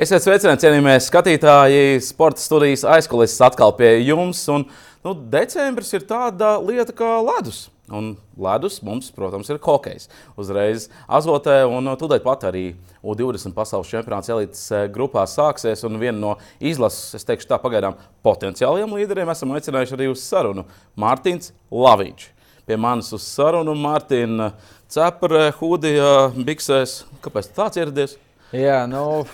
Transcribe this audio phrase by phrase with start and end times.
[0.00, 1.98] Esiet sveicināti, cienījamie skatītāji.
[2.00, 4.38] Sporta studijas aizkulisēs atkal pie jums.
[4.48, 4.62] Un,
[5.04, 7.66] nu, decembris ir tāda lieta kā ledus.
[7.92, 10.08] Un ledus mums, protams, ir hokejs.
[10.40, 12.62] Uzreiz azotē, un tūdaļ pat arī
[13.04, 15.84] U20 pasaules čempionāts elites eh, grupā sāksies.
[15.84, 20.64] Un viena no izlases, es teikšu, tā pagaidām potenciāliem līderiem esam aicinājuši arī uz sarunu
[20.96, 22.26] Mārtiņš Laviņš.
[22.64, 24.48] Pie manis uz sarunu Mārtiņa
[24.96, 27.02] Cepure, Hudijā, Biksēs.
[27.20, 28.16] Kāpēc tāds ieradies?
[28.56, 29.26] Jā, nu,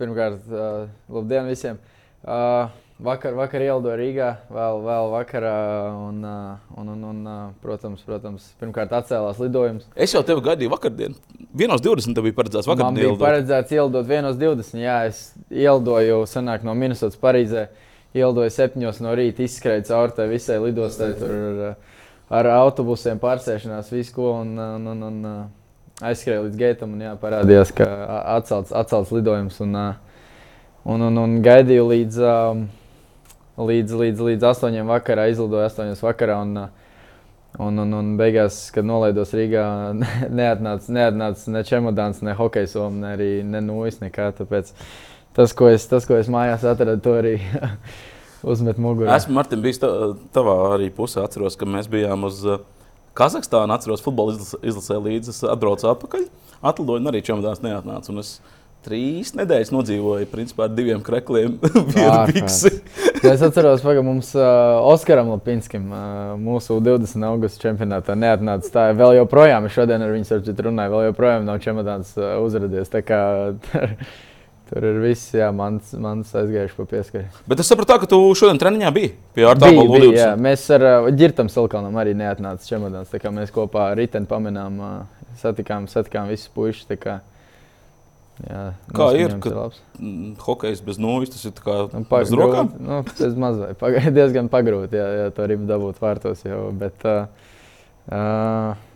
[0.00, 1.80] pirmkārt, uh, labdien visiem!
[2.20, 5.56] Uh, vakar, vakar ielidoju Rīgā, vēl, vēl vakarā.
[6.08, 9.86] Un, uh, un, un, un, uh, protams, protams, pirmkārt atcēlās lidojums.
[9.96, 11.16] Es jau tevi gaidīju vakardien.
[11.56, 12.88] Vienos 20 tev bija paredzēts vakar.
[12.88, 14.82] Man bija paredzēts ielidot vienos 20.
[14.82, 17.68] Jā, es ielidoju senāk no Minnesotas Parīzē.
[18.16, 21.12] Ielidoju septiņos no rīta, izskrēju cauri tai visai lidostai.
[21.18, 21.34] Tur
[21.70, 21.76] ar,
[22.40, 24.32] ar autobusiem pārsēšanās, visu ko.
[24.42, 25.30] Un, un, un, un,
[26.04, 27.86] aizskrēju līdz gaitam un jā, parādījās, ka
[28.36, 29.60] atcelts, atcelts lidojums.
[29.64, 29.76] Un,
[30.84, 32.20] un, un, un gaidīju līdz,
[33.70, 36.40] līdz, līdz, līdz 8 vakarā, izlidoju 8 vakarā.
[36.44, 36.56] Un,
[37.58, 39.66] un, un, un beigās, kad nolaidos Rīgā,
[40.40, 44.00] neatnāca, neatnāca ne čemodāns, ne hokeja soma, ne arī nūjas.
[44.00, 44.74] Tāpēc
[45.36, 47.36] tas, ko es, tas, ko es mājās atradu, to arī
[48.54, 49.18] uzmet mugurā.
[49.20, 51.26] Esmu Martin, bijis tavā arī pusē.
[51.26, 52.62] Atceros, ka mēs bijām uz uh,
[53.18, 55.34] Kazahstānā atceros, futbola izlasē līdzi.
[55.50, 56.24] Atbraucu atpakaļ,
[56.62, 58.12] atlidoju, arī čemodāns neatnāca.
[58.12, 58.36] Un es
[58.86, 61.58] trīs nedēļas nodzīvoju principā, ar diviem krekliem.
[63.34, 67.26] es atceros, ka mums uh, Oskaram Lapinskim uh, mūsu 20.
[67.28, 68.86] augusta čempionātā neatnāca tā.
[68.96, 72.94] Vēl joprojām, es šodien ar viņu runāju, vēl joprojām nav čemodāns uh, uzrādījies.
[74.70, 77.24] Tur ir viss, jā, mans, mans aizgājuši pa pieskari.
[77.50, 80.12] Bet es sapratu, ka tu šodien treniņā biji pie Artāba Lūdzu.
[80.14, 83.10] Jā, mēs ar uh, Girtam Silkalnam arī neatnāca čemodāns.
[83.10, 86.86] Tā kā mēs kopā riteni pamanām, uh, satikām, satikām visus puišus.
[87.02, 87.16] Kā,
[88.44, 88.62] jā,
[88.94, 89.34] kā ir?
[89.42, 89.58] Kad
[89.98, 92.70] ir hokejs bez nūjas, tas ir kā nu, bez rokām?
[92.78, 96.68] Nu, tas mazliet, paga, diezgan pagrūti, jā, jā, to arī dabūt vārtos jau.
[96.78, 97.26] Bet, uh,
[98.06, 98.86] uh,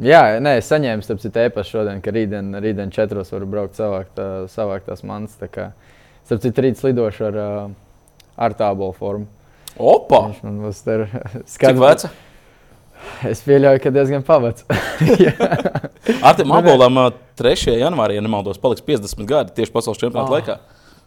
[0.00, 4.20] Jā, nē, es saņēmu starp citu e-pastu šodien, ka rītdien, rītdien četros varu braukt savākt,
[4.20, 5.34] uh, savākt tās manas.
[5.40, 5.70] Tā kā,
[6.28, 8.08] starp citu, rīt lidošu ar, uh,
[8.38, 9.28] ar tābolu formu.
[9.80, 10.26] Opa!
[10.30, 11.06] Viņš man būs tur
[11.86, 12.12] veca?
[13.24, 14.66] Es pieļauju, ka diezgan pavats.
[16.26, 17.00] Ar tiem abolam
[17.40, 17.78] 3.
[17.80, 20.36] janvārī, ja nemaldos, paliks 50 gadi tieši pasaules čempionāta oh.
[20.36, 20.58] laikā.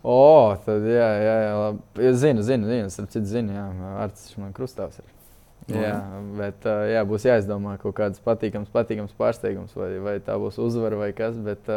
[0.03, 0.17] O,
[0.66, 2.07] tad jā, jā, jā labi.
[2.09, 3.67] Es zinu, zinu, zinu, starp citu zinu, jā,
[4.03, 5.12] Arcis man krustāvs ir.
[5.72, 5.96] Jā,
[6.38, 11.12] bet jā, būs jāizdomā kaut kāds patīkams, patīkams pārsteigums, vai, vai tā būs uzvara vai
[11.16, 11.38] kas.
[11.40, 11.69] Bet,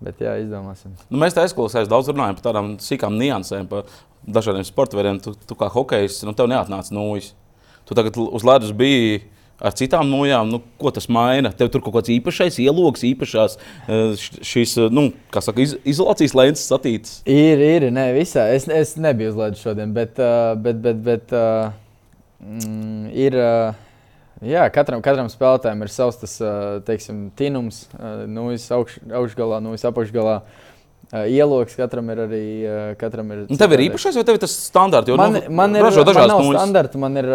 [0.00, 0.94] bet jā, izdomāsim.
[1.10, 3.90] Nu, mēs tā aizklausījāmies daudz runājam par tādām sīkām niansēm, par
[4.24, 5.20] dažādiem sporta veidiem.
[5.22, 7.34] Tu, tu kā hokejs, nu, tev neatnāca nūjas.
[7.86, 9.26] Tu tagad uz ledus biji
[9.62, 11.52] ar citām nojām, nu, ko tas maina?
[11.56, 13.56] Tev tur kaut kāds īpašais ieloks, īpašās
[14.44, 17.20] šīs nu, saka, iz, izolācijas lēns satītas.
[17.30, 18.48] Ir, ir, nē, visā.
[18.56, 20.20] Es, es nebiju uz ledus šodien, bet,
[20.60, 21.84] bet, bet, bet, bet
[22.40, 23.40] mm, ir.
[24.44, 26.34] Jā, katram, katram spēlētājam ir savs tas,
[26.84, 27.86] teiksim, tinums,
[28.28, 30.42] nūjas augš, augšgalā, nūjas apakšgalā.
[31.14, 32.42] Ieloks katram ir arī.
[32.98, 35.12] Katram ir tev ir īpašais, vai tev ir tas standarts?
[35.14, 37.28] Man, no, man ir dažādas man nav standarta, man ir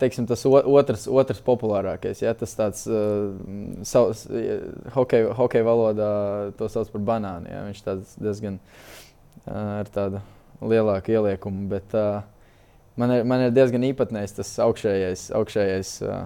[0.00, 2.22] teiksim, tas otrs, otrs populārākais.
[2.24, 2.32] Ja?
[2.38, 3.36] Tas tāds uh,
[4.96, 6.10] hokeja, hokeja valodā
[6.56, 7.52] to sauc par banānu.
[7.52, 7.66] Ja?
[7.68, 10.24] Viņš tāds diezgan uh, ar tādu
[10.64, 11.68] lielāku ieliekumu.
[11.74, 12.24] Bet, uh,
[12.98, 16.20] man ir, man ir diezgan īpatnējs tas augšējais, augšējais uh,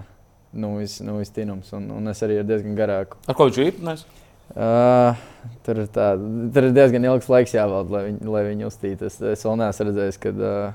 [0.53, 3.19] nūjas, nūjas tinums, un, un es arī ir diezgan garāku.
[3.27, 4.05] Ar ko viņš ir īpatnējs?
[4.53, 5.17] Uh,
[5.65, 6.13] tur, tā,
[6.53, 9.09] tur ir diezgan ilgs laiks jāvelk, lai, viņ, lai viņi uztītu.
[9.09, 10.73] Es, es vēl neesmu redzējis, kad uh,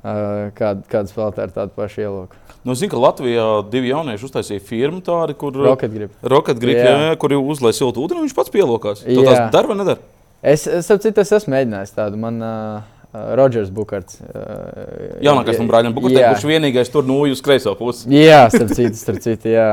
[0.00, 2.40] uh, kāda, kāda spēlētāja ir tāda paša ieloka.
[2.66, 6.16] Nu, zinu, ka Latvijā divi jaunieši uztaisīja firmu tādu, kur, Rocket Grip.
[6.34, 6.96] Rocket Grip jā.
[7.10, 9.04] Jā, kur uzlēja siltu ūdeni, un viņš pats pielokās.
[9.06, 10.02] Tu tas dara vai nedara?
[10.40, 12.20] Es, es, es, es esmu mēģinājis tādu.
[12.20, 14.20] Man, Uh, Rodžers Bukārts.
[14.22, 18.06] Uh, Jaunākais no brāļiem Bukārtiem, kurš vienīgais tur nūju uz kreiso pusi.
[18.14, 19.66] jā, starp citu, starp citu jā,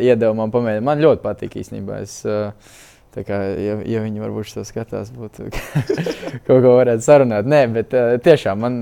[0.00, 0.86] iedeva man pamēģināt.
[0.88, 2.00] Man ļoti patīk īstenībā.
[2.06, 5.50] Es, kā, ja, ja viņi varbūt to skatās, būtu
[6.48, 7.44] kaut ko varētu sarunāt.
[7.50, 7.92] Nē, bet
[8.24, 8.80] tiešām man,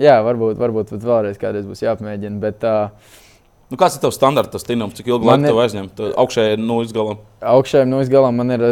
[0.00, 2.40] jā, varbūt, varbūt vēlreiz kādreiz būs jāpamēģina.
[2.48, 2.68] Bet,
[3.68, 5.88] Nu, kāds ir tavs standarts, tas tinums, cik ilgi laiku tev aizņem?
[6.22, 7.18] Augšējai nūjas galam.
[7.44, 8.62] Augšējai nūjas galam man ir,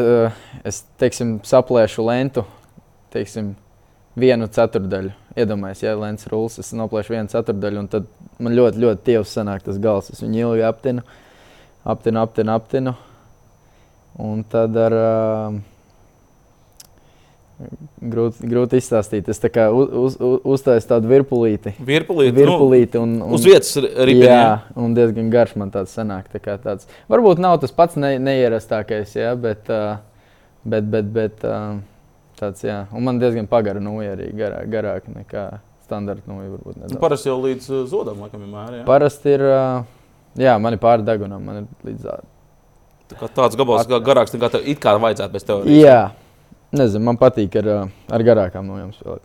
[0.65, 2.47] es teiksim, saplēšu lentu,
[3.13, 3.51] teiksim,
[4.17, 5.13] vienu ceturdaļu.
[5.37, 8.09] Iedomājieties, ja Lēns rullis, es noplēšu vienu ceturdaļu, un tad
[8.41, 10.11] man ļoti, ļoti tievs sanāk tas gals.
[10.15, 11.05] Es viņu ilgi aptinu,
[11.85, 12.99] aptinu, aptinu, aptinu.
[14.27, 15.01] Un tad ar.
[15.01, 15.65] Uh,
[17.57, 19.31] Grūti, grūti izstāstīt.
[19.33, 21.73] Es tā kā uz, uz, uztaisu tādu virpulīti.
[21.89, 24.27] Virpulīti, virpulīti un, un, uz vietas bija.
[24.29, 26.29] Jā, un diezgan garš man tāds sanāk.
[26.35, 26.85] Tā tāds.
[27.09, 29.73] Varbūt nav tas pats ne, neierastākais, jā, bet,
[30.69, 31.81] bet, bet, bet uh,
[32.39, 32.85] tāds, jā.
[32.97, 35.45] Un man diezgan pagara nūja arī garā, garāka nekā
[35.87, 36.57] standarta nūja.
[36.87, 38.81] Nu, parasti jau līdz uh, zodam, laikam, vienmēr.
[38.81, 38.87] Jā.
[38.89, 42.33] Parasti ir, uh, jā, man ir pāri degunam, man ir līdz zādam.
[43.07, 43.93] Tā tāds gabals At...
[44.03, 45.79] garāks nekā tev it kā vajadzētu bez teorijas.
[45.79, 46.01] Jā,
[46.75, 49.23] nezinu, man patīk ar, uh, ar garākām nojām spēlēt.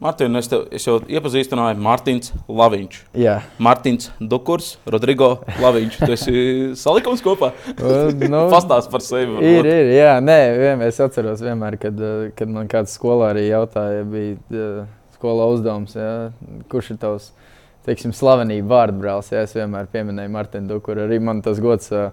[0.00, 2.94] Mārtiņ, es, tev, es jau iepazīstināju Mārtiņš Laviņš.
[3.20, 3.34] Jā.
[3.60, 5.28] Mārtiņš Dukurs, Rodrigo
[5.60, 5.98] Laviņš.
[6.00, 6.32] Tu esi
[6.80, 7.50] salikums kopā?
[8.32, 9.36] nu, Pastāst par sevi.
[9.44, 12.00] Ir, ir, jā, nē, vienmēr es atceros vienmēr, kad,
[12.32, 14.88] kad man kāds skolā arī jautāja, bija
[15.18, 16.10] skolā uzdevums, jā,
[16.72, 17.30] kurš ir tavs,
[17.84, 19.28] teiksim, slavenība vārdbrāls.
[19.36, 21.04] Jā, es vienmēr pieminēju Mārtiņu Dukuru.
[21.04, 22.08] Arī man tas gods uh,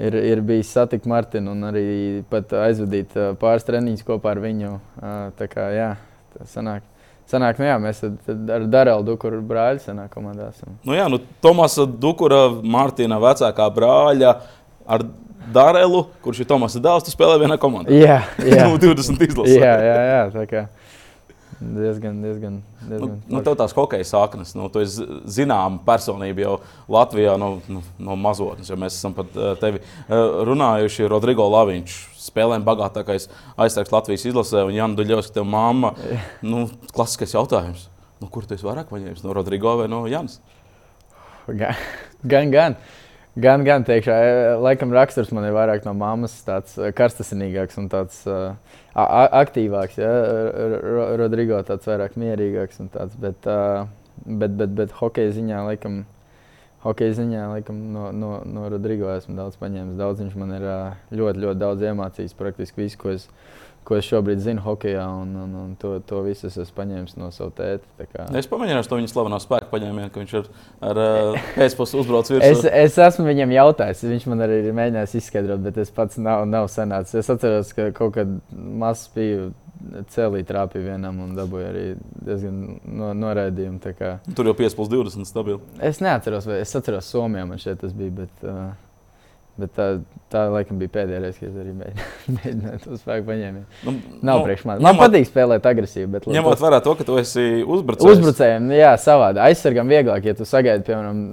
[0.00, 1.88] ir, ir bijis satikt Mārtiņu un arī
[2.32, 4.78] pat aizvadīt uh, pāris treniņus kopā ar viņu.
[4.96, 5.96] Uh, tā kā, jā,
[6.32, 6.94] tas sanāk.
[7.28, 10.78] Sanāk, nu jā, mēs tad, tad ar Darelu Dukuru brāļu senāk komandā esam.
[10.86, 14.30] Nu jā, nu, Tomasa Dukura, Mārtiņa vecākā brāļa
[14.88, 15.04] ar
[15.52, 17.92] Darelu, kurš ir Tomasa dēls, tu spēlē vienā komandā.
[17.92, 18.64] Jā, jā.
[18.70, 19.58] nu, 20 izlases.
[19.60, 20.64] jā, jā, jā, tā kā.
[21.58, 22.60] Diezgan, diezgan.
[22.86, 26.52] diezgan nu, nu, tev tās hokeja saknes, nu, tu esi zināma personība jau
[26.94, 28.70] Latvijā no, no, no mazotnes.
[28.78, 30.12] Mēs esam par eh, tevi eh,
[30.46, 31.08] runājuši.
[31.10, 31.96] Rodrigo Laviņš,
[32.28, 33.26] spēlēm bagātākais
[33.58, 35.94] aizsargs Latvijas izlasē, un Jānis Duļovs, tev mamma.
[36.48, 37.88] Nu, klasiskais jautājums.
[38.22, 39.24] Nu, kur tu esi vairāk paņēmis?
[39.24, 40.38] No Rodrigo vai no Jānis?
[41.48, 41.74] Gan,
[42.22, 42.54] gan.
[42.54, 42.80] gan.
[43.38, 44.10] Gan, gan teikšu,
[44.64, 48.56] laikam raksturs man ir vairāk no mammas, tāds karstasinīgāks un tāds uh,
[48.98, 49.98] aktīvāks.
[50.00, 50.10] Ja?
[51.20, 53.86] Rodrigo tāds vairāk mierīgāks un tāds, bet, uh,
[54.26, 56.02] bet, bet, bet hokeja ziņā laikam.
[56.82, 59.96] Hokeja ziņā laikam, no, no, no Rodrigo esmu daudz paņēmis.
[59.98, 60.66] Daudz viņš man ir
[61.10, 62.36] ļoti, ļoti daudz iemācījis.
[62.38, 63.58] Praktiski visu, ko es esmu
[63.88, 67.30] ko es šobrīd zinu hokeja, un, un, un to, to visu es esmu paņēmis no
[67.34, 68.06] sava tēta.
[68.12, 68.26] Kā...
[68.36, 70.50] Es pamēģināju to viņa slaveno spēku paņēmienu, ka viņš ir
[70.90, 72.50] ar uh, pēcpusdienas uzbraucis virsū.
[72.50, 76.44] Es, es esmu viņam jautājis, viņš man arī ir mēģinājis izskaidrot, bet es pats nav,
[76.50, 77.22] nav sanācis.
[77.22, 79.54] Es atceros, ka kaut kad mazs biju.
[80.10, 81.82] Cēlī trāpīja vienam un dabūja arī
[82.26, 83.78] diezgan no, noraidījumu.
[84.34, 85.60] Tur jau 5 plus 20 stabili.
[85.78, 88.16] Es neatceros, vai es atceros Somijā, man šeit tas bija.
[88.24, 88.72] Bet, uh,
[89.58, 89.86] Bet tā,
[90.30, 91.72] tā laikam bija pēdējā reize, kad es arī
[92.36, 93.62] mēģināju to spēku paņēmu.
[93.88, 94.84] Nu, Nav nu, priekš manis.
[94.86, 96.06] Man patīk spēlēt agresīvi.
[96.12, 98.12] Bet, ņemot vērā to, ka tu esi uzbrucējs.
[98.12, 99.42] Uzbrucējiem, jā, savādi.
[99.42, 101.24] Aizsargam vieglāk, ja tu sagaidi, piemēram,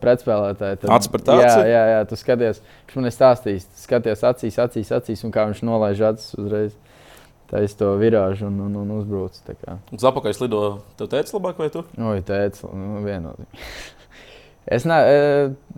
[0.00, 0.80] pretspēlētāju.
[0.86, 1.20] Tādu.
[1.42, 5.44] Jā, jā, jā, tu skaties, viņš man ir stāstījis, skaties acīs, acīs, acīs, un kā
[5.50, 6.72] viņš nolaiž acis uzreiz.
[7.46, 9.36] Tā ir to virāžu un, un, un uzbruc.
[9.94, 10.62] Uz apakšas lido
[10.98, 11.84] tev teicis labāk vai tu?
[11.94, 13.66] Oi, teicis, nu, vienotīgi.
[14.66, 14.98] Es ne,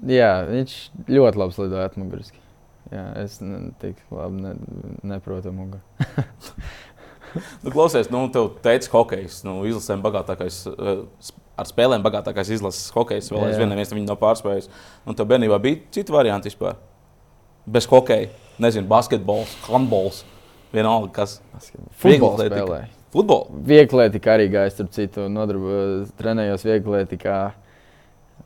[0.08, 0.76] jā, viņš
[1.12, 2.40] ļoti labi lidoja atmuguriski.
[2.88, 3.36] Jā, es
[3.82, 4.54] tik labi ne,
[5.10, 5.82] neprotu muguru.
[7.64, 13.28] nu, klausies, nu, tev teica, hokejs, nu, izlasēm bagātākais, ar spēlēm bagātākais izlases hokejs.
[13.34, 14.70] Vēl aizvien neviens viņu nav pārspējis.
[15.04, 16.80] Un tev bērnībā bija citi varianti vispār.
[17.68, 18.30] Bez hokeja,
[18.62, 20.22] nezinu, basketbols, handbols,
[20.72, 21.38] vienalga kas.
[22.00, 22.88] Futbols spēlēja.
[23.12, 23.60] Futbolu?
[23.68, 27.38] Vieglietika arī gāja, starp citu, nodarbojos, trenējos vieglietikā.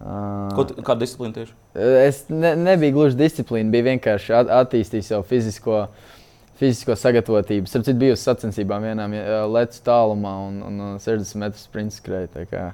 [0.02, 1.52] Ko, kāda disciplīna tieši?
[2.02, 5.84] Es ne, nebiju gluži disciplīna, bija vienkārši at, attīstīt savu fizisko,
[6.58, 7.70] fizisko sagatavotību.
[7.70, 9.14] Starp citu, biju uz sacensībām vienām
[9.54, 12.72] lecu tālumā un, un 60 metru sprinta skrēja.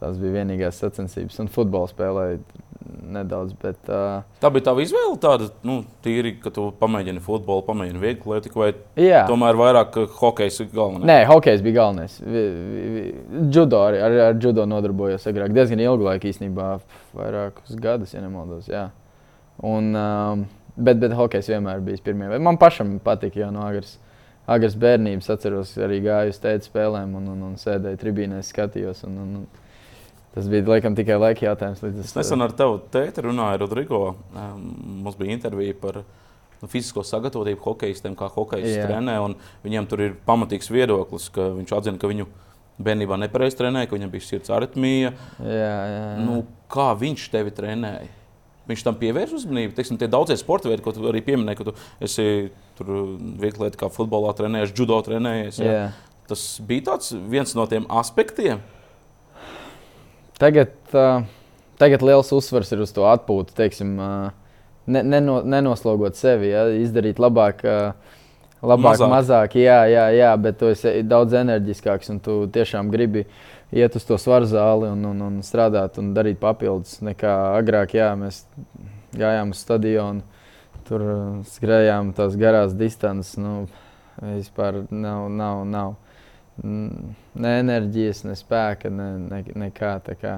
[0.00, 2.40] Tās bija vienīgās sacensības, un futbolu spēlēju
[3.14, 3.54] nedaudz.
[3.60, 8.34] Bet, uh, tā bija tā izvēle, tāda nu, tīri, ka tu pamēģini futbolu, pamēģini vieglu
[8.34, 8.70] lietu, vai
[9.00, 9.24] jā.
[9.30, 11.06] tomēr vairāk hokejs ir galvenais?
[11.08, 12.18] Nē, hokejs bija galvenais.
[13.54, 15.54] Judo arī ar, ar judo nodarbojos agrāk.
[15.56, 16.70] Diezgan ilgu laiku īstenībā,
[17.16, 18.68] vairākus gadus, ja nemaldos.
[18.70, 18.88] Jā.
[19.64, 20.46] Un, um,
[20.76, 22.32] bet, bet hokejs vienmēr bija pirmie.
[22.42, 23.98] Man pašam patika jau no agras.
[24.44, 28.98] Agras bērnības atceros, arī gāju uz tēta spēlēm un, un, un sēdēju tribīnēs, skatījos.
[29.08, 29.62] Un, un, un,
[30.34, 31.82] Tas bija laikam tikai laika jautājums.
[32.02, 34.00] Es nesen ar tevu tēti runāju, Rodrigo.
[34.34, 39.14] Mums bija intervija par nu, fizisko sagatavotību hokeistiem, kā hokejs trenē.
[39.62, 42.26] Viņam tur ir pamatīgs viedoklis, ka viņš atzina, ka viņu
[42.82, 45.14] bērnībā nepareizi trenēja, ka viņam bija sirds aritmija.
[45.38, 46.12] Jā, jā, jā.
[46.26, 46.40] Nu,
[46.72, 48.10] kā viņš tevi trenēja?
[48.66, 49.76] Viņš tam pievērš uzmanību.
[49.76, 52.26] Teiksim, tie daudzie sporta veidi, ko tu arī pieminēji, ka tu esi
[52.78, 52.90] tur
[53.38, 55.60] viegli kā futbolā trenējies, judo trenējies.
[56.26, 56.96] Tas bija
[57.28, 58.64] viens no tiem aspektiem.
[60.40, 61.22] Tagad, uh,
[61.78, 67.22] tagad liels uzsvars ir uz to atpūtu, teiksim, uh, ne, neno, nenoslogot sevi, ja, izdarīt
[67.22, 67.64] labāk.
[67.64, 68.20] Uh,
[68.64, 69.10] Labāk, mazāk.
[69.12, 73.26] mazāk, jā, jā, jā, bet tu esi daudz enerģiskāks un tu tiešām gribi
[73.76, 77.92] iet uz to svaru zāli un, un, un strādāt un darīt papildus nekā agrāk.
[77.98, 78.44] Jā, mēs
[79.12, 80.24] gājām uz stadionu,
[80.88, 81.04] tur
[81.50, 83.36] skrējām tās garās distances.
[83.36, 83.66] Nu,
[84.22, 85.94] vispār nav, nav, nav
[86.62, 89.96] ne enerģijas, ne spēka, ne, ne, nekā.
[90.20, 90.34] Kā.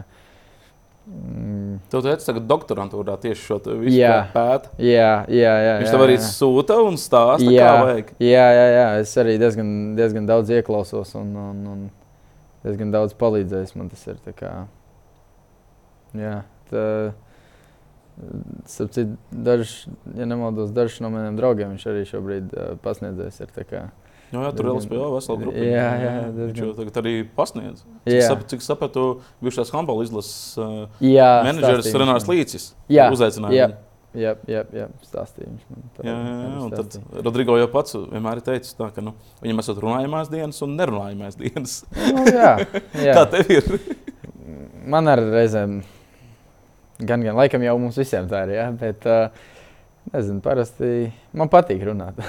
[1.07, 4.25] Mm, Tu teici, ka doktorantūrā tieši šo visu Jā.
[4.33, 4.73] pēta.
[4.81, 5.75] jā, jā, jā.
[5.83, 6.25] Viņš tev arī jā.
[6.25, 8.11] sūta un stāsta, jā, kā vajag.
[8.19, 9.69] jā, jā, jā, es arī diezgan,
[9.99, 11.85] diezgan daudz ieklausos un, un, un
[12.65, 13.77] diezgan daudz palīdzējis.
[13.79, 14.55] Man tas ir tā kā.
[16.17, 16.41] Jā,
[16.73, 16.83] tā,
[18.67, 23.45] citu, dažs, ja nemaldos, dažs no maniem draugiem viņš arī šobrīd uh, pasniedzējis.
[24.26, 24.35] Kā.
[24.35, 25.62] Nu, jā, tur ir LSPO vesela grupa.
[25.62, 26.62] Jā, jā, Viņš diezgan.
[26.64, 27.83] jau tagad arī pasniedz.
[27.87, 28.26] Cik, Jā.
[28.26, 29.04] sap, cik sapratu,
[29.45, 32.26] bijušās handbola izlases uh, Jā, menedžeris viņš Renārs.
[32.30, 32.71] Līcis.
[32.90, 33.68] Jā, Uzaicināja jā.
[34.16, 35.83] Jā, jā, jā stāstīja viņš man.
[35.97, 36.95] tā Jā, jā, jā, un tad.
[37.26, 39.12] Rodrigo jau pats vienmēr ir teicis, tā, ka nu,
[39.45, 41.75] viņam esat runājamās dienas un nerunājamās dienas.
[42.16, 42.54] Nu, jā,
[43.06, 43.12] jā.
[43.18, 43.68] Kā tev ir?
[44.88, 45.83] Man ar reizēm,
[47.02, 48.66] gan, gan laikam jau mums visiem tā ir, ja?
[48.80, 49.28] bet uh,
[50.14, 52.23] nezinu, parasti man patīk runāt.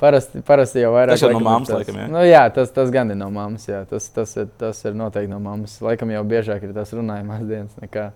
[0.00, 1.14] Parasti, parasti jau vairāk.
[1.14, 2.08] Tas jau no mammas, laikam, ja?
[2.10, 3.66] Nu, jā, tas, tas gan ir no mammas.
[3.68, 3.84] Jā.
[3.90, 5.78] Tas, tas, ir, tas ir noteikti no mammas.
[5.84, 8.10] Laikam jau biežāk ir tas runājamās dienas nekā,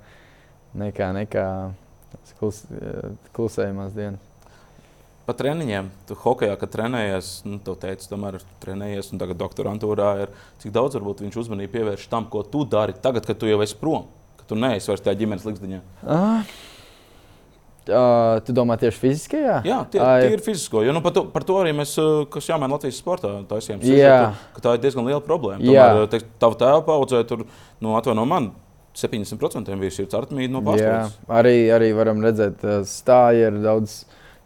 [0.85, 1.49] nekā, nekā
[2.41, 2.63] klus,
[3.37, 4.31] klusējumās dienas.
[5.25, 5.87] Par treniņiem.
[6.05, 10.35] Tu hokeja, kad trenējies, nu, tu teici, tomēr trenējies, un tagad doktorantūrā ir.
[10.61, 13.79] Cik daudz varbūt viņš uzmanību pievērš tam, ko tu dari tagad, kad tu jau esi
[13.81, 14.05] prom?
[14.37, 15.81] Ka tu neesi vairs tajā ģimenes likteņā.
[16.05, 16.53] Uh,
[17.91, 19.61] uh, tu domā tieši fiziskajā?
[19.69, 20.83] Jā, tie, tie ir fizisko.
[20.87, 21.95] Jo, nu, par, to, par to arī mēs,
[22.33, 23.89] kas jāmēģina Latvijas sportā, taisījām Jā.
[23.89, 25.65] sižetu, ka tā ir diezgan liela problēma.
[25.65, 25.89] Jā.
[25.93, 27.45] Tomēr, te, tava tēva paudzē tur,
[27.85, 28.53] nu, atvaino man,
[28.95, 31.15] 70% bija sirds artmīda no Jā, pārspējas.
[31.41, 34.05] arī, arī varam redzēt, stāja ir daudz,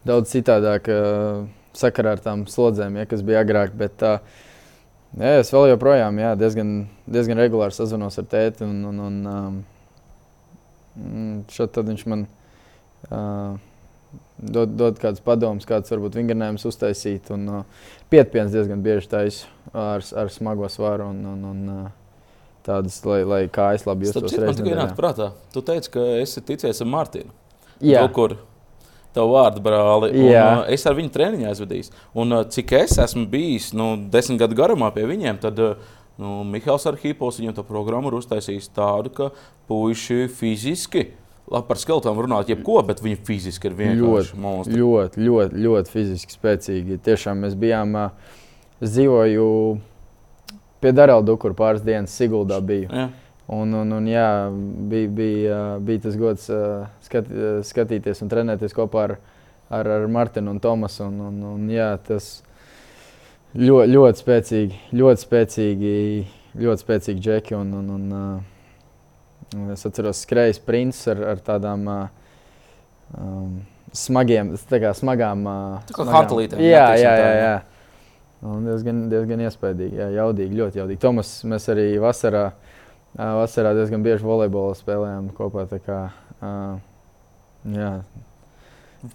[0.08, 0.88] daudz citādāk
[1.78, 3.74] sakarā ar tām slodzēm, ja, kas bija agrāk.
[3.78, 4.18] Bet, uh,
[5.18, 6.72] jā, es vēl joprojām jā, diezgan,
[7.10, 8.64] diezgan regulāri sazvanos ar tēti.
[8.66, 9.16] Un, un, un,
[10.96, 12.26] um, tad viņš man
[13.10, 13.58] uh,
[14.38, 17.30] dod, dod kādus padomus, kādus varbūt vingrinājumus uztaisīt.
[17.34, 21.10] Un uh, pietpiens diezgan bieži taisa ar, ar smago svaru.
[21.12, 21.88] Un, un, un, uh,
[22.68, 24.28] Tādas, lai, lai kājas labi justos.
[24.28, 25.30] citu, man tikai nāk prātā.
[25.54, 27.30] Tu teici, ka esi ticies ar Martinu.
[27.80, 28.34] Jā, Kaut kur
[29.16, 30.10] tavu vārdu brāli.
[30.12, 31.94] Un, uh, es ar viņu treniņu aizvadīju.
[32.18, 35.88] Un uh, cik es esmu bijis nu, desmit gadu garumā pie viņiem, tad uh,
[36.20, 39.30] nu, Mihāls Arhīpos viņam to programmu ir uztaisījis tādu, ka
[39.70, 41.08] puiši fiziski.
[41.48, 44.80] Labi, par skeletām runāt, jebko, bet viņi fiziski ir vienkārši monstri.
[44.82, 46.98] ļoti, ļoti, ļoti fiziski spēcīgi.
[47.06, 47.94] Tiešām mēs bijām,
[48.82, 49.46] es dzīvoju
[50.82, 52.90] pie Darāla, kur pāris dienas Siguldā biju.
[52.92, 53.08] Jā.
[53.48, 54.28] Un, un, un jā,
[54.90, 56.50] bija, bija, bija tas gods
[57.06, 57.30] skat,
[57.64, 59.14] skatīties un trenēties kopā ar,
[59.72, 61.06] ar, ar Martinu un Tomasu.
[61.06, 62.28] Un, un, un, jā, tas
[63.56, 65.94] ļoti, ļoti spēcīgi, ļoti spēcīgi,
[66.60, 67.56] ļoti spēcīgi džeki.
[67.56, 68.12] Un, un, un,
[69.54, 73.58] ā, es atceros, skrejs princis ar, ar tādām um,
[73.96, 75.46] smagiem, tā kā smagām.
[75.88, 77.56] Tā kā hantelītēm, Jā, jā, jā, jā.
[78.48, 81.00] Un diezgan, diezgan iespaidīgi, jā, jaudīgi, ļoti jaudīgi.
[81.02, 82.44] Tomas, mēs arī vasarā,
[83.16, 85.64] vasarā diezgan bieži volejbolu spēlējām kopā.
[85.66, 85.96] tā Kā,
[86.38, 86.52] ā,
[87.74, 87.90] jā,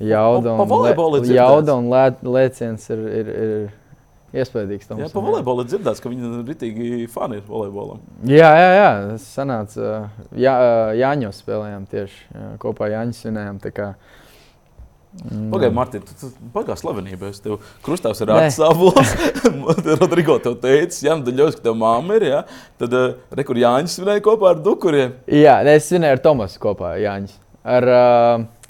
[0.04, 2.04] jauda un, jauda un lē,
[2.36, 3.56] lēciens ir, ir, ir
[4.34, 4.90] iespaidīgs.
[4.98, 8.02] Jā, pa volejbolu ir dzirdēts, ka viņi ir ritīgi fani volejbolam.
[8.30, 8.90] Jā, jā, jā.
[9.22, 9.94] Sanāca.
[10.38, 10.56] Jā,
[11.00, 13.60] Jāņos spēlējām tieši jā, kopā Jāņus svinējām.
[15.22, 17.30] mm, Pagaidiet, Mārtiņ, tu, tu pagāji slavenībā.
[17.30, 17.60] Es tev
[18.26, 18.48] Nē.
[18.48, 19.14] Rācis Savols.
[20.02, 22.42] Rodrigo tev teica, Jan Daļos, ka tev mamma ir, ja?
[22.82, 25.14] Tad, uh, re, kur Jāņus svinēja kopā ar dukuriem.
[25.30, 27.38] Jā, nē, es svinēju ar Tomasu kopā, Jāņus.
[27.64, 28.63] Ar, uh,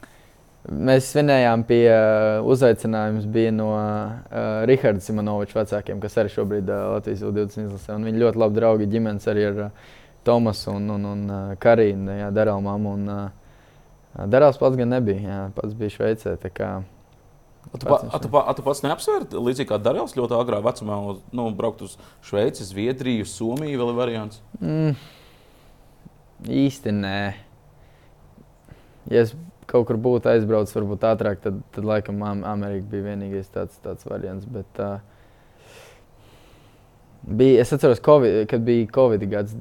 [0.70, 6.96] mēs svinējām pie uh, uzaicinājums bija no uh, Riharda Simonoviča vecākiem, kas arī šobrīd uh,
[6.96, 8.00] Latvijas U20 izlasē.
[8.00, 9.91] Viņi ļoti labi draugi ģimenes arī ar uh,
[10.24, 12.96] Tomasu un, un, un uh, Karīnu, jā, Darālu mammu.
[12.96, 16.38] Un, uh, Darāls pats gan nebija, jā, pats bija Šveicē.
[16.39, 16.74] tā kā,
[17.72, 20.60] A tu, pa, a, tu, pa, a tu pats neapsvērt, līdzīgi kā Darījums, ļoti agrā
[20.63, 20.98] vecumā,
[21.34, 21.96] nu, braukt uz
[22.27, 24.41] Šveici, Zviedriju, Somiju, vēl ir variants.
[24.60, 24.98] Mm,
[26.63, 27.22] īsti nē.
[29.12, 29.34] Ja es
[29.70, 34.05] kaut kur būtu aizbraucis, varbūt ātrāk, tad, tad laikam Am- Amerika bija vienīgais tāds, tāds
[34.08, 34.46] variants.
[34.50, 35.00] Bet, uh,
[37.24, 39.53] bija, es atceros, COVID, kad bija Covid gads.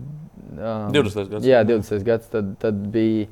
[0.53, 1.29] Um, 20.
[1.31, 1.47] gads.
[1.47, 2.03] Jā, 20.
[2.07, 2.31] gads.
[2.33, 3.29] Tad, tad bija,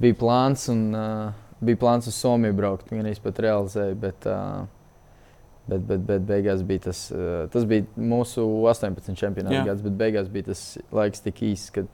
[0.00, 2.90] bija plāns un uh, bija plāns uz Somiju braukt.
[2.90, 3.96] Gan arī pat realizēju.
[4.08, 4.68] Bet, uh,
[5.70, 10.26] Bet, bet, bet beigās bija tas, uh, tas bija mūsu 18 čempionāta gads, bet beigās
[10.32, 11.84] bija tas laiks tik īss, ka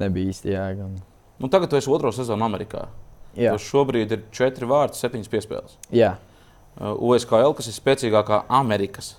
[0.00, 0.88] nebija īsti jēga.
[0.88, 0.96] Un,
[1.38, 2.84] Nu, tagad tu esi otro sezonu Amerikā.
[3.36, 5.78] Jā, šobrīd ir četri vārti, septiņas piespēles.
[5.90, 6.14] jā,
[6.80, 9.10] Uh, USKL, kas ir spēcīgākā Amerikas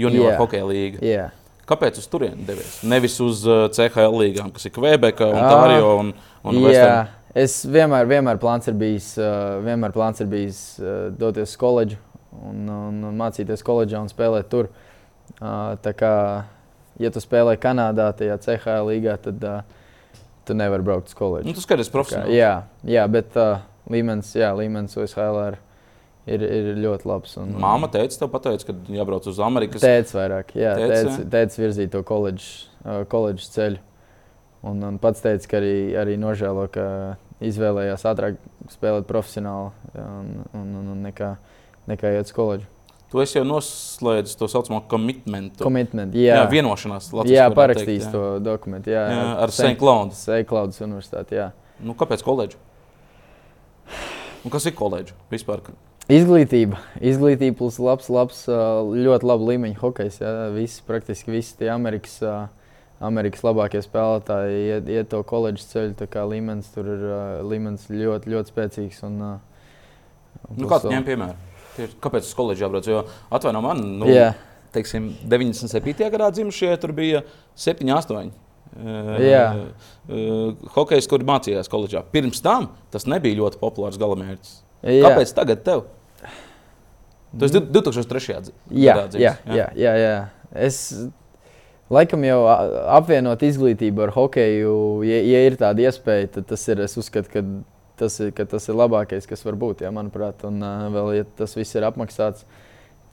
[0.00, 0.36] junior Jā.
[0.40, 1.02] hokeja līga.
[1.04, 1.26] jā.
[1.68, 2.78] Kāpēc uz turieni devies?
[2.88, 5.42] Nevis uz uh, CHL līgām, kas ir Kvebeka, Ah.
[5.42, 6.62] Ontārio un, un jā.
[6.64, 7.08] Western.
[7.36, 11.98] Es vienmēr, vienmēr plāns ir bijis, uh, vienmēr plāns ir bijis uh, doties uz koledžu
[12.32, 14.70] un, un, mācīties koledžā un spēlēt tur.
[15.36, 16.14] Uh, tā kā,
[16.96, 19.60] ja tu spēlē Kanādā, tajā CHL līgā, tad, uh,
[20.46, 21.48] tu nevari braukt uz koledžu.
[21.48, 22.36] Nu, tu skaties profesionāli.
[22.38, 22.52] jā,
[22.86, 25.58] jā, bet uh, līmenis, jā, līmenis USHL ir,
[26.36, 27.36] ir, ir ļoti labs.
[27.42, 29.84] Un, Māma teica, tev pateica, ka jābrauc uz Amerikas.
[29.84, 31.28] Tēvs vairāk, jā, tēvs, jā?
[31.34, 32.50] tēvs virzīja to koledžas,
[32.84, 33.82] uh, koledžas ceļu.
[34.66, 36.86] Un, un pats teica, ka arī, arī nožēlo, ka
[37.44, 38.38] izvēlējās ātrāk
[38.72, 41.34] spēlēt profesionāli un, un, un, un nekā,
[41.90, 42.70] nekā iet uz koledžu.
[43.16, 45.62] Tu esi jau noslēdzis to saucamo commitmentu.
[45.64, 47.06] Commitment, jā, jā, vienošanās.
[47.16, 48.90] latviski jā parakstījis to dokumentu.
[48.92, 49.78] Jā, Jā, ar St.
[49.80, 50.18] Cloud's.
[50.26, 51.38] Seiklaudas universitāti.
[51.38, 51.46] Jā.
[51.80, 52.60] Nu, kāpēc koledža?
[54.44, 55.64] Nu, kas ir koledža vispār?
[56.12, 56.76] Izglītība.
[57.00, 60.20] Izglītība plus labs, labs, ļoti laba līmeņa hokejs.
[60.20, 60.34] Jā.
[60.52, 62.20] Visi, praktiski visi tie Amerikas,
[63.00, 65.96] Amerikas labākie spēlētāji iet, iet to koledžas ceļu.
[65.96, 67.08] tā kā Līmenis tur ir
[67.48, 69.02] līmenis ļoti, ļoti spēcīgs.
[69.08, 71.55] Un, un Nu, Kādu vēl- ņem piemēru?
[71.76, 72.86] Tieši, kāpēc uz koledžu jābrauc?
[72.88, 74.30] Jo atvaino man, nu, Jā,
[74.72, 76.10] teiksim, 97.
[76.14, 77.22] gadā dzimušie tur bija
[77.56, 78.30] 7, 8.
[79.22, 79.44] Jā.
[80.74, 82.02] Hokejs, kur mācījās koledžā.
[82.12, 84.56] Pirms tam tas nebija ļoti populārs galamērķis.
[84.84, 85.02] jā.
[85.06, 85.84] Kāpēc tagad tev?
[87.38, 88.40] Tas ir 2003.
[88.46, 90.28] dzi- Jā, gadā jā, jā, jā, jā.
[90.54, 90.76] Es
[91.90, 92.38] laikam jau
[92.96, 97.42] apvienot izglītību ar hokeju, ja, ja ir tāda iespēja, tad tas ir, es uzskatu, ka
[97.96, 100.44] tas ir, ka tas ir labākais, kas var būt, jā, manuprāt.
[100.48, 102.44] Un uh, vēl, ja tas viss ir apmaksāts,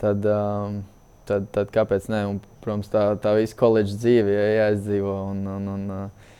[0.01, 0.81] tad, um,
[1.29, 2.25] tad, tad kāpēc ne?
[2.33, 6.35] Un, protams, tā, tā visa koledžas dzīve jā, jāizdzīvo un, un, un, uh,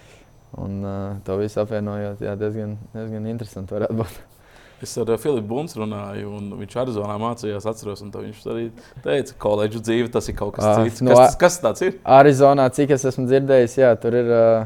[0.64, 4.22] un uh, to visu apvienojot, jā, diezgan, diezgan interesanti varētu būt.
[4.84, 8.66] Es ar uh, Filipu Bunsu runāju, un viņš arī Arizonā mācījās, atceros, viņš arī
[9.06, 11.04] teica, ka koledžas dzīve tas ir kaut kas cits.
[11.06, 11.94] nu, Kas, a- tas- kas tas ir?
[12.04, 14.66] Arizonā, cik es esmu dzirdējis, jā, tur ir uh,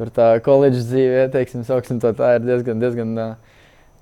[0.00, 3.14] tur tā koledžas dzīve, ieteiksim, sauksim to tā, ir diezgan, diezgan,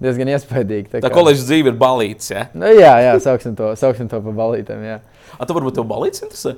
[0.02, 1.02] diezgan iespaidīga.
[1.02, 2.31] Tā koledžas dzīve ir balīts.
[2.31, 2.47] Ja?
[2.55, 4.85] Nu, jā, jā, sauksim to, sauksim to pa balītēm.
[4.87, 5.00] Jā.
[5.37, 6.55] A, tu varbūt tev balīts interesē?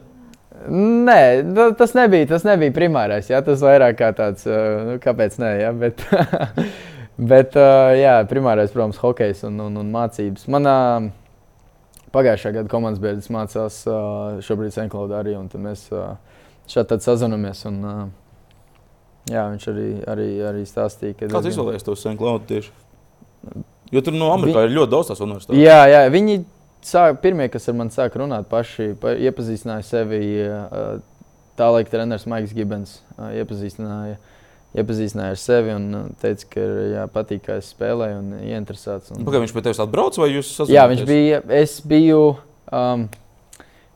[0.69, 3.31] Nē, nu, tas nebija, tas nebija primārais.
[3.33, 6.05] Jā, tas vairāk kā tāds, nu, kāpēc nē, jā, bet,
[7.33, 7.57] bet
[7.97, 10.45] jā, primārais, protams, hokejs un, un, un mācības.
[10.53, 10.77] Manā
[12.13, 13.85] pagājušā gada komandas biedrs mācās
[14.45, 15.87] šobrīd Senklaudā arī, un tad mēs
[16.69, 17.65] šādi tad sazināmies.
[17.71, 17.81] Un,
[19.29, 21.29] jā, viņš arī, arī, arī stāstīja, ka.
[21.35, 22.73] Kāds izvēlējies to Senklaudu tieši?
[23.91, 25.59] Jo tur no Amerikā ir ļoti daudz tās universitātes.
[25.59, 26.41] Jā, jā, viņi
[26.87, 30.21] sāk, pirmie, kas ar mani sāka runāt, paši pa, iepazīstināja sevi.
[31.59, 34.17] Tā laika treneris Maiks Gibens iepazīstināja,
[34.81, 35.89] iepazīstināja ar sevi un
[36.23, 39.13] teica, ka jā, patīk, kā es spēlēju un ieinteresēts.
[39.13, 39.25] Un...
[39.27, 40.73] Pagaidām viņš pie tevis atbrauc vai jūs esat?
[40.73, 41.43] Jā, viņš bija.
[41.59, 42.23] Es biju,
[42.71, 43.09] um,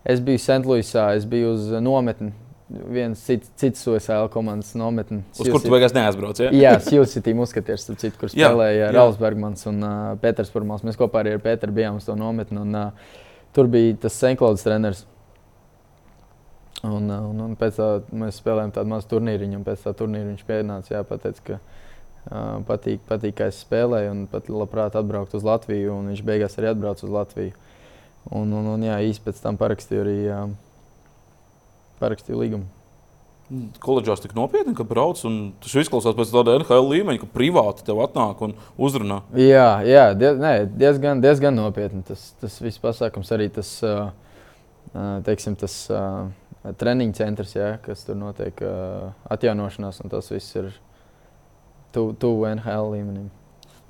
[0.04, 2.34] es biju Sentlūisā, es biju uz nometni.
[2.68, 5.20] Viens cits, cits OSL komandas nometni.
[5.36, 6.38] Uz kur tu beigās neaizbrauc?
[6.40, 6.48] Ja?
[6.56, 6.70] Jā,
[7.36, 8.92] Muskatieris, starp citu, kur spēlēja jā.
[8.96, 10.84] Rāls Bergmans un uh, Pēters Purmals.
[10.86, 12.62] Mēs kopā arī ar Pēteru bijām uz to nometni.
[12.62, 13.20] Un, uh,
[13.56, 15.04] tur bija tas Senklauds treneris.
[16.84, 20.32] Un, uh, un, un pēc tam mēs spēlējām tādu mazu turnīriņu, un pēc tam turnīra
[20.32, 25.36] viņš pienāca, jā, pateica, ka uh, patīk, patīk, kā es spēlēju, un pat labprāt atbraukt
[25.36, 27.56] uz Latviju, un viņš beigās arī atbrauca uz Latviju.
[28.32, 30.52] Un, un, un jā, īsti pēc tam parakstīju arī uh,
[32.00, 32.70] parakstīju līgumu.
[33.84, 38.00] Koledžās tik nopietni, ka brauc un tas izklausās pēc tāda NHL līmeņa, ka privāti tev
[38.06, 39.20] atnāk un uzrunā.
[39.36, 42.00] Jā, jā diez, nē, diezgan, diezgan nopietni.
[42.08, 43.74] Tas, tas viss pasākums arī tas,
[45.28, 45.76] teiksim, tas
[46.80, 48.64] treniņu centrs, jā, kas tur notiek
[49.36, 50.72] atjaunošanās, un tas viss ir
[51.94, 53.28] tuvu tu NHL līmenim.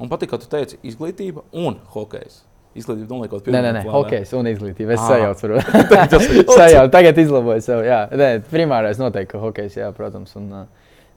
[0.00, 2.42] Man patīk, ka tu teici izglītība un hokejs.
[2.74, 3.92] Izglītība noliekot Nē, nē, nē, plānā.
[3.94, 4.96] hokejs un izglītība.
[4.96, 6.08] Es sajaucu, varbūt.
[6.10, 6.90] Tas ir sajaucu.
[6.90, 7.82] Tagad izlaboju sev.
[7.86, 10.34] Jā, nē, primārais noteikti, hokejs, jā, protams.
[10.40, 10.48] Un,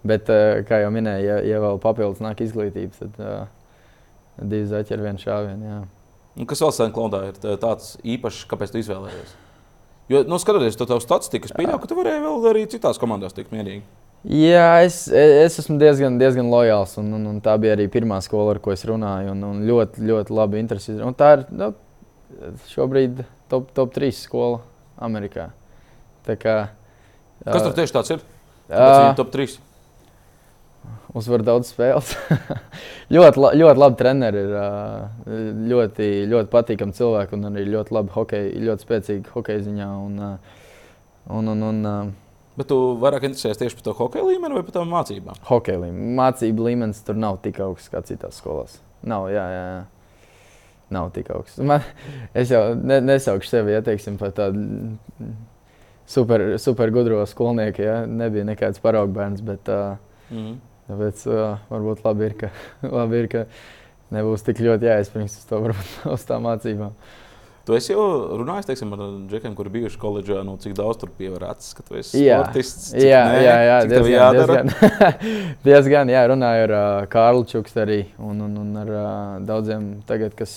[0.07, 0.29] bet,
[0.69, 3.47] kā jau minēju, ja, ja vēl papildus nāk izglītība, tad uh,
[4.37, 5.81] divi zaķi ar vienu šāvienu.
[6.45, 9.33] kas vēl Senklaudā ir tā- tāds īpašs, kāpēc tu izvēlējies?
[10.13, 13.33] Jo, nu, skatoties to tavu statistiku, es pieļauju, ka tu varēji vēl arī citās komandās
[13.35, 13.81] tikt mierīgi.
[14.25, 16.97] Jā, es, es esmu diezgan, diezgan lojāls.
[16.99, 19.35] Un, un, un tā bija arī pirmā skola, ar ko es runāju.
[19.35, 20.97] Un, un ļoti, ļoti labi interesi.
[21.03, 21.69] Un tā ir nu,
[22.73, 24.59] šobrīd top, top 3 skola
[25.07, 25.51] Amerikā.
[26.27, 26.57] Tā kā,
[27.45, 28.21] Kas tur tieši tāds ir?
[28.67, 29.57] Kāpēc viņi top 3?
[31.17, 32.11] Uzvar daudz spēles.
[33.15, 34.55] ļoti, la, ļoti labi treneri ir.
[35.71, 39.89] Ļoti, ļoti patīkami cilvēki un arī ļoti labi hokeji, ļoti spēcīgi hokeja ziņā.
[40.03, 40.19] Un,
[41.37, 42.11] un, un, un,
[42.57, 45.37] Bet tu vairāk interesējies tieši par to hokeja līmeni vai par tām mācībām?
[45.49, 46.15] Hokeja līmenī.
[46.17, 48.79] Mācību līmenis tur nav tik augsts kā citās skolās.
[49.07, 49.67] Nav, jā, jā.
[49.67, 50.31] jā.
[50.97, 51.61] Nav tik augsts.
[51.61, 51.85] Man,
[52.33, 54.95] es jau ne, nesaukšu sevi ja, teiksim, par tādu
[56.09, 57.85] super, super gudro skolnieku.
[57.85, 58.01] Ja.
[58.09, 59.99] Nebija nekāds paraugbērns, bet uh,
[60.33, 60.57] Mm.
[60.89, 62.49] tāpēc, uh, varbūt labi ir, ka,
[62.97, 63.45] labi ir, ka
[64.15, 66.95] nebūs tik ļoti jāizspringst uz to varbūt, uz tām mācībām.
[67.67, 68.03] Tu esi jau
[68.39, 72.21] runājis teiksim, ar džekiem, kuri bijuši koledžā, nu, cik daudz tur pievērsts, ka tu esi
[72.23, 72.93] Jā, sportists.
[72.95, 74.55] jā, nē, jā, jā cik diezgan, jādara?
[74.61, 75.17] diezgan,
[75.67, 79.03] diezgan jā, runāju ar uh, Kārlu Čukstu arī un, un, un ar uh,
[79.49, 80.55] daudziem tagad, kas,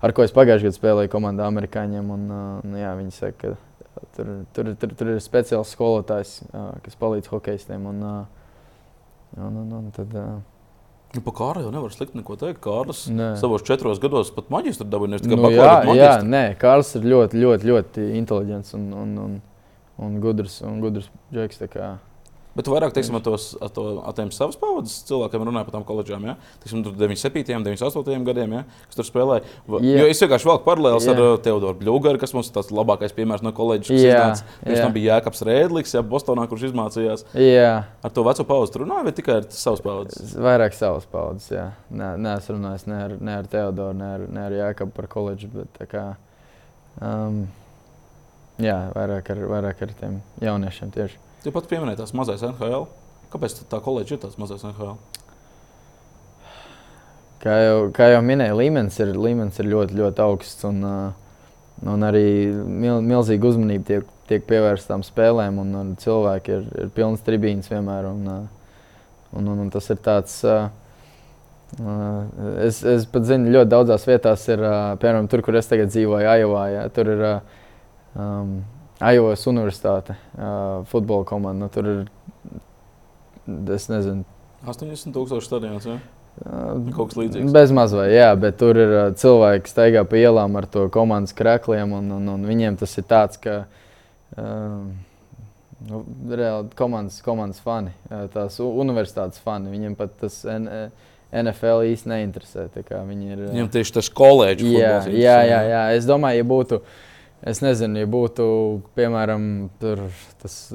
[0.00, 2.08] ar ko es pagājušajā gadā spēlēju komandā amerikāņiem.
[2.16, 6.70] Un, uh, un, jā, viņi saka, ka tur, tur, tur, tur ir speciāls skolotājs, uh,
[6.88, 7.84] kas palīdz hokeistiem.
[7.92, 10.40] Un, uh, un, un, un tad, uh,
[11.16, 12.60] Nu, par Kārlu jau nevar slikti neko teikt.
[12.64, 13.30] Kārlis Nē.
[13.40, 14.50] savos četros gados pat.
[14.52, 16.30] Ne tikai nu, jā, bet jā, maģistru.
[16.34, 19.38] nē, Kārls ir ļoti, ļoti, ļoti inteliģents un, un, un,
[20.06, 20.60] un gudrs.
[20.66, 21.62] Un gudrs džeks,
[22.56, 25.84] Bet vairāk teiksim, ar, tos, ar, to, ar tiem savas paudzes cilvēkiem runāji par tām
[25.84, 26.24] koledžām.
[26.24, 26.34] Ja?
[26.62, 28.62] Teiksim, tur 97, 98 gadiem, ja?
[28.88, 29.44] kas tur spēlēja.
[29.84, 29.98] Jā.
[30.00, 31.26] Jo es vienkārši velku paralēlus ar Jā.
[31.34, 33.92] uh, Teodoru Bļūgaru, kas mums ir tas labākais piemērs no koledžas.
[33.92, 34.56] kas Jā, iznāca.
[34.64, 34.86] Pirms jā.
[34.86, 37.26] tam bija Jēkabs Rēdlis, ja Bostonā, kurš izmācījās.
[37.36, 37.68] jā,
[38.06, 40.32] Ar to veco paudzi tu runāji, vai tikai ar savas paudzes?
[40.48, 41.66] Vairāk savas paudzes, jā.
[41.92, 45.10] Nē, nē es runāju ne ar, ne ar Teodoru, ne ar, ne ar Jāekabu par
[45.12, 46.06] koledžu, bet tā kā,
[47.04, 47.42] um,
[48.62, 51.20] jā, vairāk ar, vairāk ar tiem jauniešiem tieši.
[51.46, 52.88] Tu pats pieminēji tās mazais NHL.
[53.30, 54.96] Kāpēc tā koledža ir tāds mazais NHL?
[57.38, 60.66] Kā jau, kā jau minēju, līmenis ir, līmenis ir ļoti, ļoti augsts.
[60.66, 65.62] Un, uh, un arī mil, milzīga uzmanība tiek, tiek pievērsta tām spēlēm.
[65.62, 68.10] Un, un cilvēki ir, ir pilns tribīns vienmēr.
[68.10, 68.84] Un, uh,
[69.38, 70.40] un, un, un tas ir tāds.
[70.42, 70.66] Uh,
[72.66, 74.66] es, es pat zinu, ļoti daudzās vietās ir,
[74.98, 76.70] piemēram, tur, kur es tagad dzīvoju, Ajovā.
[76.74, 78.56] Ja, tur ir um,
[79.00, 81.66] Ajovas Universitāte, uh, futbola komanda.
[81.66, 82.04] Nu, tur ir,
[83.74, 84.24] es nezinu,
[84.66, 85.86] 80,000 stadionus.
[85.86, 85.98] Ja?
[86.44, 87.52] uh, Kaut kas līdzīgs.
[87.54, 91.36] Bez mazliet, jā, bet tur ir uh, cilvēki, kas staigā pa ielām ar to komandas
[91.36, 93.58] krākliem, un, un, un viņiem tas ir tāds, ka
[94.36, 94.94] um,
[95.88, 99.72] nu, reāli komandas, komandas fani, uh, tās universitātes fani.
[99.74, 100.88] Viņiem pat tas N,
[101.36, 102.68] NFL īsti neinteresē.
[102.72, 105.84] Viņi ir, uh, Viņam tieši tas koledžas jā, jā, jā, jā.
[105.98, 106.80] Es domāju, ja būtu,
[107.42, 108.46] es nezinu, ja būtu,
[108.96, 110.06] piemēram, tur
[110.42, 110.70] tas.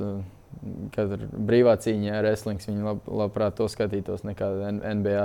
[0.94, 4.50] Kad ir brīvā cīņa ar wrestling, viņi lab, labprāt to skatītos nekā
[4.94, 5.24] NBA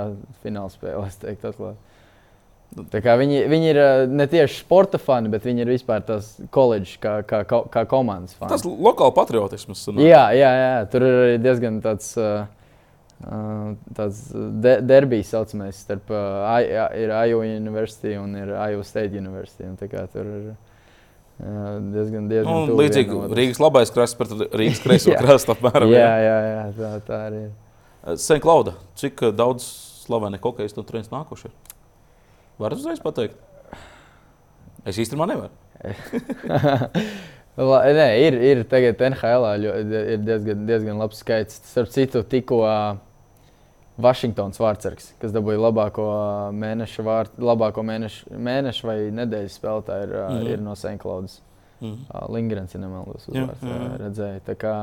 [1.21, 1.77] teiktu atklāti.
[2.91, 6.31] Tā kā Viņi, viņi ir uh, ne tieši sporta fani, bet viņi ir vispār tās
[6.51, 8.49] koledžas, kā, kā, kā, komandas fani.
[8.55, 9.83] Tas lokāli patriotisms.
[9.87, 10.03] sanāk.
[10.07, 12.47] Jā, jā, jā, tur ir arī diezgan tāds, uh,
[13.23, 14.23] uh, tāds
[14.63, 19.67] de derbijs, saucamais, starp uh, I- ir Iowa University un ir Iowa State University.
[19.69, 20.57] un tā kā Tur ir uh,
[21.37, 23.37] diezgan, diezgan Nu, tuvu līdzīgi viena otrai.
[23.41, 25.93] Rīgas labais krasts pret Rīgas kreiso krastu apmēram.
[25.93, 27.55] Jā, jā, jā, tā, tā arī ir.
[28.23, 29.65] Sen Klauda, cik uh, daudz
[30.07, 31.51] slaveni hokeja no turienes nākuši?
[31.51, 31.77] ir?
[32.57, 33.37] Var uzreiz pateikt?
[34.87, 35.53] Es īstenībā nevaru.
[37.57, 41.57] La, nē, ir, ir tagad NHL ir diezgan, diezgan labs skaits.
[41.71, 42.97] Starp citu, tikko uh,
[43.97, 50.15] Vašingtons vārdsargs, kas dabūja labāko uh, mēneša, vār, labāko mēneša, mēneša vai nedēļas spēlētāju, ir,
[50.21, 50.47] mm.
[50.53, 51.39] ir no Senklaudas.
[51.81, 52.05] Mhm.
[52.09, 53.89] Uh, Lingrens, ja nemaldos, uzvārds, jā, jā.
[54.03, 54.43] redzēju.
[54.45, 54.75] Tā kā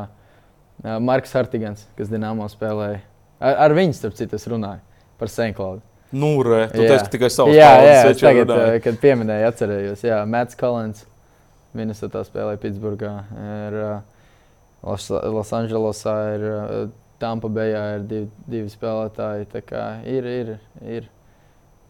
[1.03, 3.01] Marks Hartigans, kas Dienāmo spēlēja,
[3.39, 4.83] ar, ar viņu, starp citu, es runāju
[5.19, 5.83] par Senklaudu.
[6.15, 6.93] Nu, re, tu Jā.
[6.93, 8.79] teici, ka tikai savus Jā, jā, es tagad, runāji.
[8.79, 10.03] uh, kad pieminēju, atcerējos.
[10.07, 11.07] Jā, Mats Kalns,
[11.75, 13.15] Minnesotā spēlēja Pitsburgā.
[13.35, 13.95] Ir, uh,
[14.85, 16.45] Los- Losandželosā ir
[17.23, 19.47] Tampa Bayā ir divi, divi spēlētāji.
[20.11, 21.07] Ir, ir, ir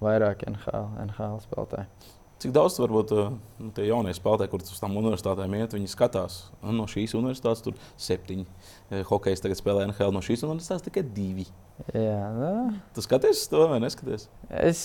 [0.04, 2.12] vairāk NHL, NHL spēlētāji.
[2.44, 3.28] Cik daudz varbūt uh,
[3.62, 7.62] nu, tie jaunie spēlētāji, kurus uz tām universitātēm iet, viņi skatās nu, no šīs universitātes,
[7.64, 11.46] tur septiņi eh, hokeja tagad spēlē NHL, no šīs universitātes tikai divi.
[11.94, 12.50] Jā, nu,
[12.92, 14.26] Tu skaties to vai neskaties?
[14.60, 14.82] es,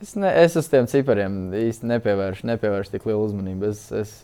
[0.00, 3.70] es, ne, es uz tiem cipariem īsti nepievēršu, nepievēršu tik lielu uzmanību.
[3.70, 4.16] Es, es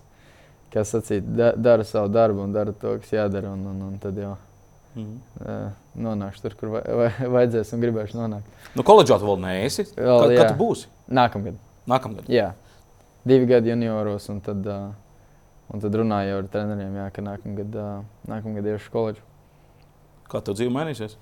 [0.73, 3.53] kā sacīt, da, daru savu darbu un daru to, kas jādara.
[3.57, 4.37] Un, un, un tad jau
[4.99, 5.19] Mhm.
[5.45, 8.49] uh, nonākšu tur, kur vai, vai, vajadzēs un gribēšu nonākt.
[8.75, 9.85] Nu, koledžā tu vēl neesi.
[9.95, 10.39] Vēl, Kad, jā.
[10.41, 10.89] kad tu būsi?
[11.15, 11.59] Nākamgad.
[11.87, 12.27] Nākamgad.
[12.33, 12.49] Jā,
[13.29, 14.89] divi gadi junioros, un tad, uh,
[15.71, 18.03] un tad runāju jau ar treneriem, jā, ka nākamgad, uh,
[18.33, 19.23] nākamgad iešu koledžu.
[20.33, 21.15] Kā tev dzīve mainīsies?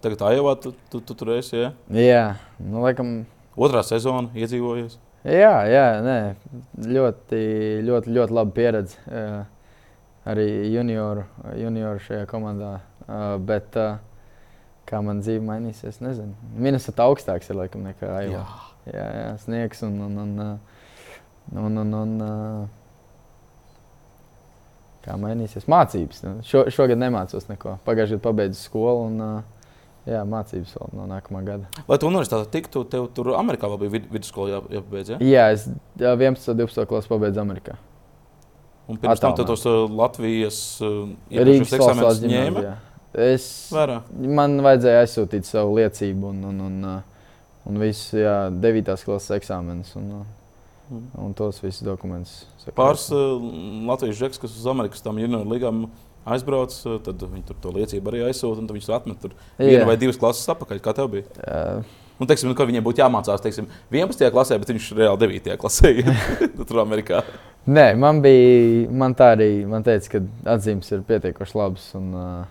[0.00, 1.60] Tagad Ajovā tu, tu, tu tur esi.
[1.60, 1.70] Ja?
[1.92, 2.24] Jā,
[2.58, 3.20] nu, laikam,
[3.60, 4.96] Otrā sezona iedzīvojies.
[5.24, 6.18] Jā, jā nē,
[6.86, 7.40] ļoti,
[7.86, 9.00] ļoti, ļoti laba pieredze.
[9.06, 9.40] Uh,
[10.30, 11.24] arī junioru,
[11.58, 12.78] junioru šajā komandā.
[13.06, 13.98] Uh, bet uh,
[14.88, 16.34] kā man dzīve mainīsies, nezinu.
[16.56, 18.44] Minnesota augstāks ir laikam nekā Aiva.
[18.90, 19.96] Jā, jā, sniegs un.
[20.08, 20.36] un, un,
[21.60, 22.68] un, un, un
[25.04, 26.24] kā mainīsies mācības.
[26.46, 27.78] Šo, šogad nemācos neko.
[27.86, 29.59] Pagājušajā gadā pabeidzu skolu un uh,
[30.08, 31.84] jā, mācības vēl no nākamā gada.
[31.88, 35.12] Lai tu universitātē tiktu, tev tur Amerikā vēl bija vid vidusskola jā, jāpabeidz.
[35.14, 35.20] Ja?
[35.24, 35.66] Jā, es
[36.00, 36.50] jā, 11.
[36.52, 36.88] un 12.
[36.90, 37.76] klasu pabeidzu Amerikā.
[38.90, 42.64] Un pirms tam tos uh, Latvijas uh, Rīgas eksāmenus ņēma.
[43.20, 44.00] Es, vērā.
[44.38, 47.32] man vajadzēja aizsūtīt savu liecību un, un, un, uh,
[47.70, 48.92] un visu jā, 9.
[49.06, 49.94] klases eksāmenus.
[49.98, 50.28] Un, uh,
[51.22, 52.48] un tos visus dokumentus.
[52.74, 53.06] Pāris
[53.86, 55.84] Latvijas žeks, kas uz Amerikas tam junior līgām
[56.28, 59.96] aizbrauc, uh, tad viņi tur to liecību arī aizsūta, un viņus atmet tur vienu vai
[60.00, 60.82] divas klases apakaļ.
[60.84, 61.28] Kā tev bija?
[61.40, 64.26] Uh, Un, teiksim, nu, viņiem būtu jāmācās teiksim, 11.
[64.34, 65.54] klasē, bet viņš reāli 9.
[65.56, 66.10] klasē ir
[66.68, 67.22] tur Amerikā.
[67.64, 70.20] Nē, man bija, man tā arī, man teica, ka
[70.52, 71.86] atzīmes ir pietiekoši labas.
[71.96, 72.42] Un, uh,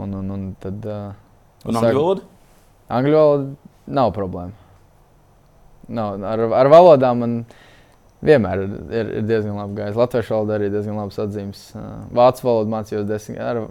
[0.00, 0.80] un, un, un tad.
[0.88, 2.24] Uh, Un angļu valoda?
[2.96, 4.56] Angļu valoda nav problēma.
[6.00, 7.36] Nav, ar, ar valodām man
[8.24, 9.98] vienmēr ir, ir, ir diezgan labi gājis.
[9.98, 11.62] Latviešu valoda arī diezgan labas atzīmes.
[12.16, 13.40] Vācu valodu mācījos desmit.
[13.44, 13.62] Ar,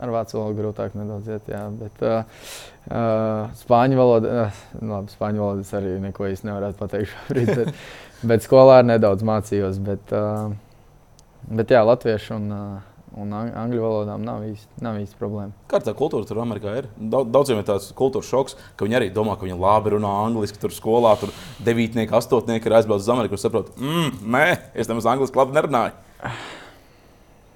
[0.00, 1.62] ar vācu valodu grūtāk nedaudz iet, jā.
[1.82, 2.44] Bet, uh,
[2.88, 7.52] uh, spāņu valoda, uh, labi, spāņu valodu es arī neko īsti nevarētu pateikt šobrīd.
[7.54, 7.82] Bet,
[8.32, 9.82] bet skolā nedaudz mācījos.
[9.84, 10.54] Bet, uh,
[11.52, 12.87] bet jā, latviešu un, uh,
[13.18, 15.52] un ang- angļu valodām nav īsti, nav īsti problēma.
[15.70, 16.88] Kā tā kultūra tur Amerikā ir?
[16.98, 20.60] Daudz- Daudziem ir tāds kultūras šoks, ka viņi arī domā, ka viņi labi runā angliski.
[20.62, 21.32] Tur skolā tur
[21.64, 25.92] devītnieki, astotnieki ir aizbraucis uz Ameriku un saprot, mm, nē, es nemaz angliski labi nerunāju.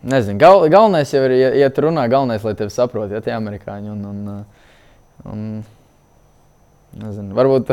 [0.02, 3.36] Nezinu, gal, galvenais jau ir, ja, ja tu runā, galvenais, lai tevi saprotu, ja tie
[3.36, 3.92] amerikāņi.
[3.92, 4.46] Un, un,
[5.30, 5.44] un,
[6.98, 7.70] nezinu, varbūt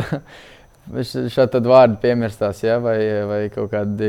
[0.90, 2.98] šādi vārdi piemirstās, ja, vai,
[3.28, 4.08] vai kaut kāda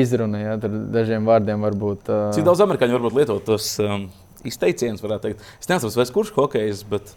[0.00, 0.42] izruna.
[0.42, 2.10] Ja, tur dažiem vārdiem var būt.
[2.10, 4.06] Uh, Cik daudz amerikāņu varbūt lietot tos um,
[4.46, 5.44] izteicienus, varētu teikt.
[5.60, 7.14] Es neatceros, vairs kurš hokejs, bet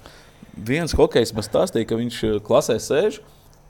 [0.55, 3.21] viens hokejs man stāstīja, ka viņš klasē sēž.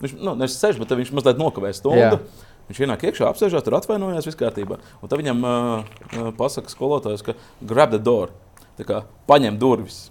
[0.03, 2.19] Viņš nu, nevis sēž, bet viņš mazliet nokavē stundu.
[2.19, 2.49] Jā.
[2.69, 4.79] Viņš ienāk iekšā, apsēžās, tur atvainojās, viss kārtībā.
[5.03, 8.31] Un tad viņam uh, pasaka skolotājs, ka grab the door,
[8.79, 10.05] tā kā paņem durvis.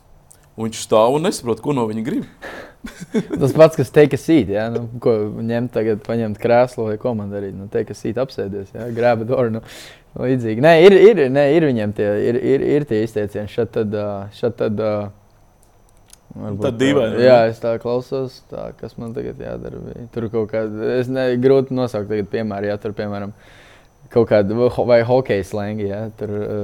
[0.52, 2.26] Un viņš stāv un nesaprot, ko no viņa grib.
[3.40, 7.30] Tas pats, kas teikt, sīt, ja, nu, ko ņemt tagad, paņemt krēslu vai ko man
[7.32, 7.54] darīt.
[7.56, 9.62] Nu, teikt, sīt, apsēdies, ja, grāba dārnu.
[9.62, 10.60] Nu, līdzīgi.
[10.64, 13.48] Nē, ir, ir, nē, ir viņiem tie, ir, ir, ir tie izteicieni.
[13.48, 14.82] Šad tad, ā, šad tad,
[16.36, 19.80] varbūt Tad dīvaini, Jā, es tā klausos, tā, kas man tagad jādara.
[19.86, 20.06] bija.
[20.12, 23.32] Tur kaut kāda, es ne, grūti nosaukt tagad piemēru, ja tur, piemēram,
[24.12, 26.60] kaut kāda vai hokeja slēngi, ja, tur, ā,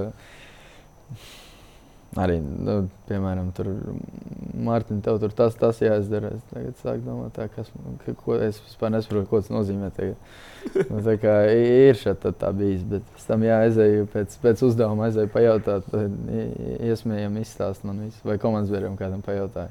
[2.16, 3.68] Arī, nu, piemēram, tur
[4.64, 6.30] Mārtiņa, tev tur tas, tas jāizdara.
[6.38, 7.68] Es tagad sāku domāt, tā, kas,
[8.04, 9.90] ka, ko es vispār nesaprotu, ko tas nozīmē.
[9.94, 10.16] Tagad.
[10.88, 15.30] Nu, tā kā ir šeit tā, bijis, bet pēc tam jāaizēju pēc, pēc uzdevuma, aizēju
[15.34, 15.92] pajautāt,
[16.88, 19.70] iesmējami izstāst man visu, vai komandas biedriem kādam pajautāju.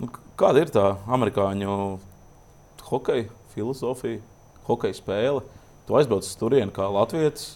[0.00, 0.08] Nu,
[0.40, 0.86] kāda ir tā
[1.18, 1.76] amerikāņu
[2.88, 4.24] hokeja filozofija,
[4.66, 5.44] hokeja spēle?
[5.86, 7.54] Tu aizbrauc uz turieni kā Latvijas.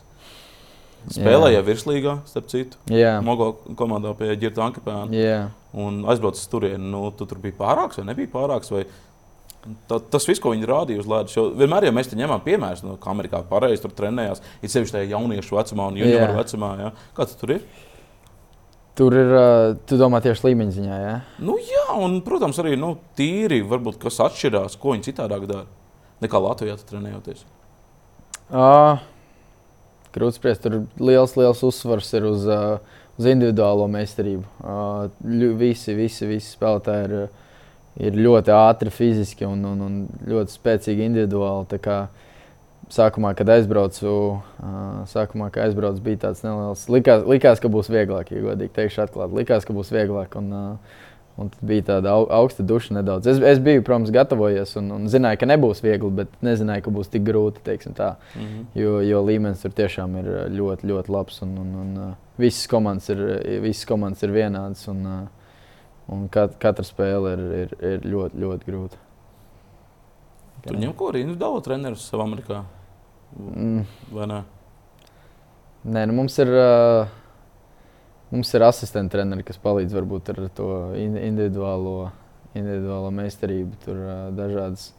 [1.08, 5.08] Spēlēja virslīgā, starp citu, Jā, Mogo komandā pie Girta Ankepēna.
[5.16, 5.38] jā.
[5.72, 6.82] Un aizbrauc uz turieni.
[6.90, 8.72] Nu, tu tur bija pārāks vai nebija pārāks?
[8.74, 8.84] Vai...
[9.86, 12.82] Ta, tas viss, ko viņi rādīja uz ledus, jau vienmēr jau mēs te ņemam piemērus,
[12.82, 14.40] nu, kā Amerikā pareizi tur trenējās.
[14.64, 16.70] Ir sevišķi tajā jauniešu vecumā un junioru vecumā.
[16.80, 16.90] Jā.
[17.14, 17.66] Kā tas tur ir?
[18.98, 19.44] Tur ir, ā,
[19.86, 21.12] tu domā tieši līmeņa ziņā, jā?
[21.44, 25.68] Nu, jā, un, protams, arī nu, tīri, varbūt, kas atšķirās, ko viņi citādāk dara
[26.24, 27.44] nekā Latvijā trenējoties.
[28.50, 28.98] Uh,
[30.14, 32.46] Grūti spriest, tur liels, liels uzsvars ir uz,
[33.18, 34.42] uz individuālo meistarību.
[35.60, 37.28] Visi, visi, visi spēlētāji ir,
[38.08, 41.80] ir ļoti ātri fiziski un, un, un ļoti spēcīgi individuāli.
[42.90, 44.12] Sākumā, kad aizbraucu,
[45.12, 46.88] sākumā, kad aizbraucu, bija tāds neliels.
[46.90, 49.36] Likās, likās ka būs vieglāk, ja godīgi teikšu, atklāti.
[49.38, 50.34] Likās, ka būs vieglāk.
[50.40, 51.04] Un, uh,
[51.38, 53.28] Un tad bija tāda au, augsta duša nedaudz.
[53.30, 57.12] Es, es biju, protams, gatavojies un, un zināju, ka nebūs viegli, bet nezināju, ka būs
[57.12, 57.62] tik grūti.
[57.64, 57.94] Mm
[58.36, 58.64] -hmm.
[58.74, 61.42] Jo, jo līmenis tur tiešām ir uh, ļoti, ļoti labs.
[61.42, 63.22] Un, un, un, uh, visas, komandas ir,
[63.62, 64.88] visas komandas ir vienādas.
[64.88, 65.28] Un, uh,
[66.08, 68.96] un kat, katra spēle ir, ir, ir ļoti, ļoti grūta.
[70.66, 72.64] Tu ņem ko arī individuālo treneru savā Amerikā?
[73.38, 74.42] Mm, Vai ne?
[75.84, 76.48] nē, nu mums ir.
[76.48, 77.19] Uh,
[78.30, 82.10] Mums ir asistenta treneri, kas palīdz varbūt ar to in- individuālo,
[82.54, 83.78] individuālo meistarību.
[83.84, 84.02] Tur
[84.36, 84.92] dažādas,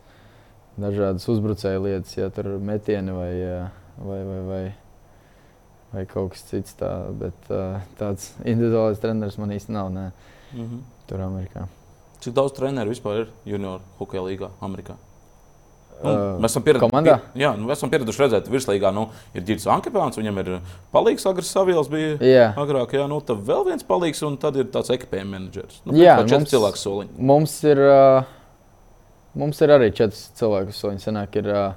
[0.76, 3.34] dažādas uzbrucēju lietas, ja tur metieni vai,
[3.98, 4.64] vai, vai, vai,
[5.94, 6.76] vai kaut kas cits.
[6.82, 7.54] Tā, bet
[8.02, 9.94] tāds individuāls treneris man īsti nav.
[9.96, 10.12] Nē.
[10.54, 10.82] Mm -hmm.
[11.08, 11.68] Tur Amerikā.
[12.20, 14.96] Cik daudz treneru vispār ir junior hokeja līgā Amerikā?
[16.04, 17.16] Nu, Uh, mēs esam pieraduši, komandā?
[17.38, 19.04] jā, nu, mēs esam pieraduši redzēt, ka virslīgā nu,
[19.38, 20.48] ir Girts Ankepāns, viņam ir
[20.94, 21.88] palīgs Agris Savils.
[21.92, 22.16] Bija.
[22.26, 25.82] Jā, Agrāk, jā, nu, tad vēl viens palīgs, un tad ir tāds ekipējuma menedžers.
[25.86, 27.12] Nu, Jā, mums- cilvēku soliņi.
[27.20, 28.24] mums ir, uh,
[29.36, 31.74] mums ir arī četri cilvēki, kas viņi senāk ir uh,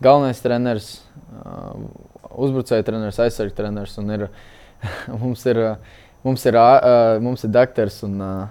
[0.00, 0.88] galvenais treneris,
[1.44, 1.76] uh,
[2.32, 3.98] uzbrucēja treneris, aizsardzības treneris.
[3.98, 4.28] un Ir,
[5.22, 5.76] mums ir, uh,
[6.24, 8.46] mums ir, ā- uh, mums ir doktors un uh,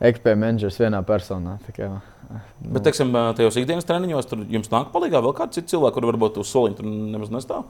[0.00, 1.56] ekipējuma menedžers vienā personā.
[1.66, 1.88] Tā Kā,
[2.30, 6.06] uh, Bet, teiksim, tajos ikdienas treniņos tur jums nāk palīdzīgā vēl kāds cits cilvēks, kur
[6.10, 7.64] varbūt uz soliņa tur nemaz nestāv.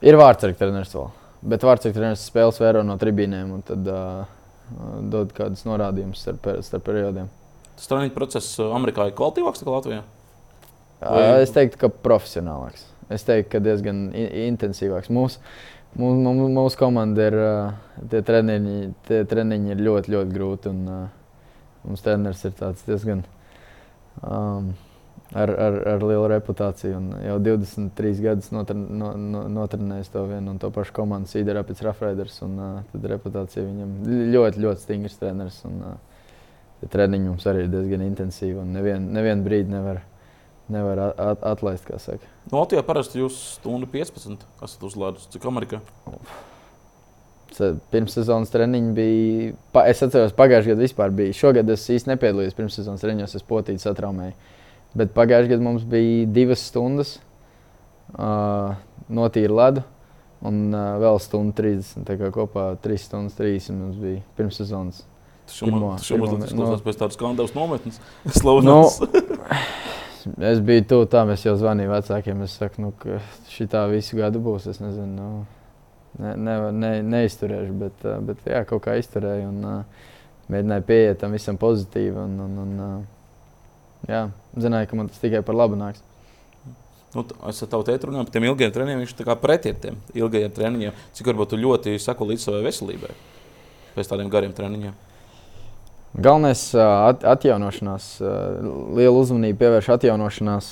[0.00, 1.08] ir vārdsardzības treneris vēl.
[1.40, 6.48] Bet vārdsardzības treneris spēles vēro no tribīnēm un tad uh, uh, dod kādus norādījumus starp,
[6.64, 7.28] starp periodiem.
[7.76, 10.06] Tas treniņu process uh, Amerikā ir kvalitīvāks nekā Latvijā.
[11.00, 11.26] Vai...
[11.42, 12.86] Es teiktu, ka profesionālāks.
[13.10, 15.12] Es teiktu, ka diezgan intensīvāks.
[15.12, 15.40] Mūsu
[15.98, 17.36] mūs, mūs, mūs komanda ir,
[18.12, 18.76] tie treniņi,
[19.08, 20.72] tie treniņi ir ļoti, ļoti grūti.
[20.72, 21.10] Un,
[21.84, 23.24] mums treneris ir diezgan
[24.22, 24.70] um,
[25.32, 27.00] ar, ar, ar lielu reputāciju.
[27.24, 31.82] Jau 23 gadus notren, no, no, notrenējis to vienu un to pašu komandu Sīdera pēc
[31.86, 32.40] Rafraiders.
[32.46, 33.98] Un, uh, tad reputācija viņam
[34.36, 35.60] ļoti, ļoti stingrs treneris.
[35.68, 35.98] Un, uh,
[36.88, 40.00] treniņi mums arī ir diezgan intensīvi un nevienu nevien brīdi nevar
[40.70, 41.88] nevar at atlaist.
[41.90, 42.06] No
[42.52, 45.26] nu, Latvijā parasti jūs stundu 15 esat uz ledus.
[45.32, 45.82] Cik Amerikā?
[47.92, 49.52] Pirmssezonas treniņi bija.
[49.74, 51.36] Pa, es atceros, pagājušajā gadā vispār bija.
[51.36, 54.34] Šogad es īstenībā nepiedalījos pirmssezonas treniņos, es potīju satraumēju.
[54.98, 57.16] Bet pagājušajā gadā mums bija divas stundas
[58.16, 58.76] uh,
[59.10, 59.86] notīra ledu.
[60.46, 62.06] Un uh, vēl stundu 30.
[62.08, 65.02] Tā kā kopā 3 stundas 30 mums bija pirmssezonas.
[65.50, 68.00] Tas jau mazliet izklausās pēc tādas skandālas nometnes.
[70.20, 72.42] Nu, es biju tuvu tam, es jau zvanīju vecākiem.
[72.44, 73.20] Es saku, nu, ka
[73.52, 74.66] šī tā visu gadu būs.
[74.68, 75.28] Es nezinu, nu,
[76.18, 80.06] ne, ne, ne, neizturēšu, bet, eh, bet jā, kaut kā izturēju un uh,
[80.50, 82.16] mēģināju pieiet tam visam pozitīvi.
[82.18, 84.24] Un, un, un, uh, jā,
[84.58, 86.02] zināju, ka man tas tikai par labu nāks.
[87.14, 89.02] Nu, es ar tavu teicu, runāju par tiem ilgiem treniņiem.
[89.02, 90.98] Viņš ir pretī tiem ilgajiem treniņiem.
[91.18, 93.10] Cik varbūt tu ļoti sako līdz savai veselībai
[93.96, 94.94] pēc tādiem gariem treniņiem?
[96.10, 98.06] Galvenais at, atjaunošanās,
[98.98, 100.70] liela uzmanība pievērš atjaunošanās.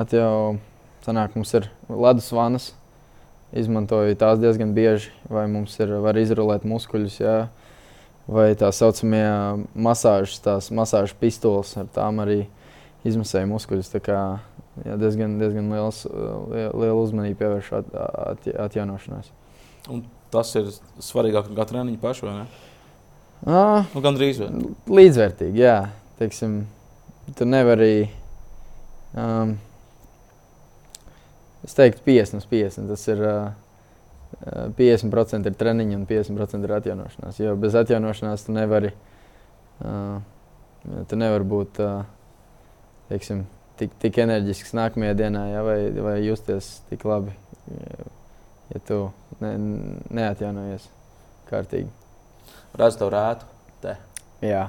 [0.00, 0.56] Atjau,
[1.04, 2.70] sanāk, mums ir ledus vanas,
[3.54, 7.36] izmantoju tās diezgan bieži, vai mums ir var izrulēt muskuļus, jā,
[8.30, 9.26] vai tā saucamie
[9.74, 12.44] masāžas, tās masāžas pistoles, ar tām arī
[13.06, 13.92] izmasēju muskuļus.
[13.92, 14.20] Tā kā
[14.82, 16.04] jā, diezgan, diezgan liels,
[16.50, 17.90] liela uzmanība pievērš at,
[18.30, 19.30] at, atjaunošanās.
[19.92, 20.70] Un tas ir
[21.04, 22.46] svarīgāk nekā treniņu pašu, vai ne?
[23.44, 24.40] Ah, nu, Gan drīz.
[24.88, 25.76] Līdzvērtīgi, jā.
[26.18, 26.62] Teiksim,
[27.36, 28.08] tu nevari.
[29.14, 29.58] Um,
[31.64, 32.90] es teiktu, 50 uz 50.
[32.92, 37.40] Tas ir uh, 50% ir treniņi un 50% ir atjaunošanās.
[37.42, 38.92] Jo bez atjaunošanās tu nevari,
[39.84, 40.18] uh,
[41.10, 42.04] tu nevari būt uh,
[43.10, 43.44] teiksim,
[43.80, 47.34] tik, tik enerģisks nākamajā dienā, ja, vai, vai justies tik labi,
[47.72, 48.08] ja,
[48.74, 49.02] ja tu
[49.42, 49.56] ne,
[50.22, 50.88] neatjaunojies
[51.50, 51.92] kārtīgi
[52.78, 53.48] redzu tev rētu.
[53.82, 53.96] Te.
[54.44, 54.68] Jā.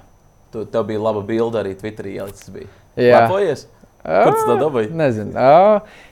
[0.53, 2.51] Tu, tev bija laba bilde arī Twitterī, ielicis.
[2.95, 3.65] Jā, lepojies.
[4.05, 4.91] Kur tas dabūja?
[4.93, 5.45] Nezinu.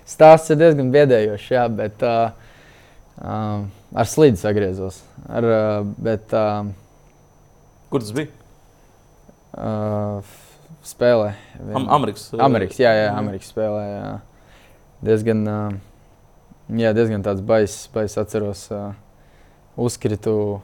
[0.09, 2.33] Stāsts ir diezgan biedējošs, jā, bet uh,
[3.21, 4.99] uh, ar slīdi sagriezos.
[5.29, 6.65] Ar, uh, bet, uh,
[7.93, 8.31] Kur tas bija?
[9.53, 10.33] Uh,
[10.89, 11.35] spēlē.
[11.77, 12.31] Am Amerikas.
[12.41, 13.85] Amerikas, jā, jā, Amerikas spēlē.
[13.91, 14.11] Jā.
[15.05, 15.77] Diezgan, uh,
[16.81, 18.65] jā, diezgan tāds baiss, bais atceros.
[18.73, 18.91] Uh,
[19.77, 20.61] uzkritu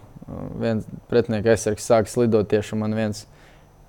[0.62, 3.24] viens pretinieka aizsargs sāka slidot tieši man viens.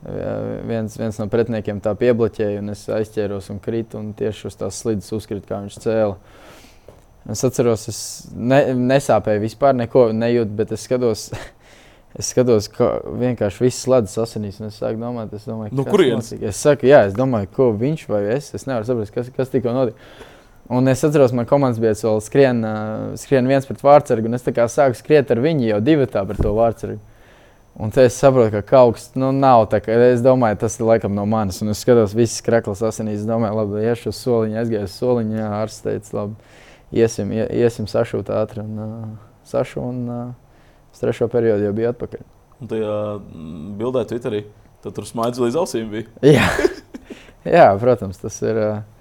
[0.00, 4.78] Viens, viens no pretiniekiem tā piebloķēja, un es aizķēros un kritu, un tieši uz tās
[4.80, 6.14] slides uzkrita, kā viņš cēlīja.
[7.28, 7.98] Es atceros, es
[8.32, 11.26] ne, nesāpēju vispār, neko nejūtu, bet es skatos,
[12.18, 14.62] es skatos, ka vienkārši viss slēdzas asinīs.
[14.64, 16.32] Es sāku domāt, es domāju, no kurienes?
[16.40, 18.54] Es saku, jā, es domāju, ko viņš vai es.
[18.56, 20.00] Es nevaru saprast, kas, kas tikko notika.
[20.70, 22.64] Un es atceros, man komandas biedrs vēl skrien,
[23.18, 26.54] skrien viens pret vārdsargu, un es sāku skriet ar viņu jau divu tā par to
[26.56, 27.02] vārdsargu.
[27.80, 31.14] Un es saprotu, ka kaut kas nu, nav tā, ka es domāju, tas ir laikam
[31.16, 31.62] no manis.
[31.64, 33.24] Un es skatos, visas kreklas asinīs.
[33.28, 35.38] Domāju, labi, iešu uz soliņu, aizgāju uz soliņu.
[35.38, 36.58] Jā, ārsts teica, labi,
[37.00, 38.66] iesim, ie, iesim sašūt ātri.
[38.66, 39.06] Un uh,
[39.48, 40.60] sašu, un uh,
[40.92, 42.26] uz trešo periodu jau bija atpakaļ.
[42.60, 42.98] Un tajā
[43.80, 44.42] bildē Twitterī,
[44.84, 46.12] tad tur smaidz līdz ausīm bija.
[46.36, 46.44] jā.
[47.48, 48.60] jā, protams, tas ir.
[48.60, 49.00] Uh,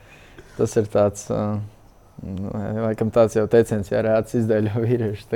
[0.60, 1.60] tas ir tāds, uh,
[2.84, 5.28] laikam, tāds jau teiciens, ja rēts izdēļo vīrieši.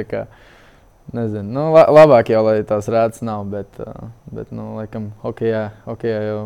[1.14, 5.66] Nezinu, nu, la, labāk jau, lai tās rētas nav, bet, uh, bet nu, laikam, hokejā,
[5.84, 6.40] hokejā jau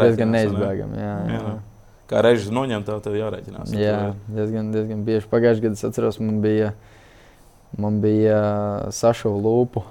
[0.00, 0.98] diezgan neizbēgami.
[0.98, 1.42] Jā, jā.
[1.42, 1.52] jā.
[2.10, 3.74] Kā režis noņemt, tev, tev jārēķinās.
[3.76, 5.28] Jā, diezgan, diezgan bieži.
[5.30, 6.72] Pagājušajā gadā es atceros, man bija,
[7.78, 8.40] man bija
[8.92, 9.84] sašuva lūpu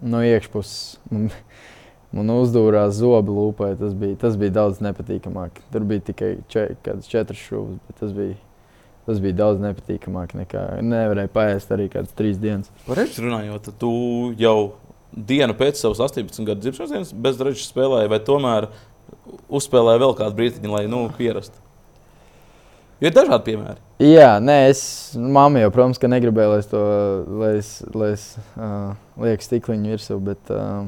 [0.00, 1.00] no iekšpuses.
[1.10, 1.28] Man,
[2.10, 3.74] Man uzdūrās zobu lūpai.
[3.78, 5.60] Tas bija, tas bija daudz nepatīkamāk.
[5.70, 6.66] Tur bija tikai če,
[7.06, 8.34] četras šūnas, bet tas bija,
[9.10, 10.36] tas bija daudz nepatīkamāk.
[10.40, 12.70] Nekā, nevarēja paēst arī kādas trīs dienas.
[12.86, 13.94] Par reģistrāciju runājot, tu
[14.40, 14.58] jau
[15.10, 18.70] dienu pēc savas 18 gadu dzimšanas dienas bez reģistrācijas spēlēji, vai tomēr
[19.50, 21.58] uzspēlēji vēl kādu brīdiņu, lai nu, pierastu?
[23.00, 23.80] Ir dažādi piemēri.
[24.04, 24.80] Jā, nē, es
[25.16, 26.80] mamma jau, protams, negribēju, lai es to
[27.40, 28.24] lai es, lai es,
[28.60, 30.18] uh, lieku stikliņu virsū.
[30.24, 30.84] Bet, uh,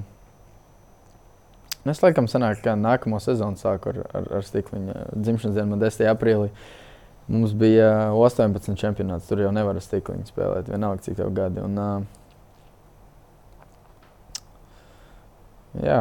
[1.89, 4.97] es laikam sanāku, ka nākamo sezonu sāku ar, ar, ar stikliņu.
[5.17, 6.11] Dzimšanas dienu 10.
[6.13, 6.51] aprīlī.
[7.33, 11.63] Mums bija 18 čempionāts, tur jau nevar ar stikliņu spēlēt, vienalga cik tev gadi.
[11.65, 12.03] Un, uh,
[15.81, 16.01] jā,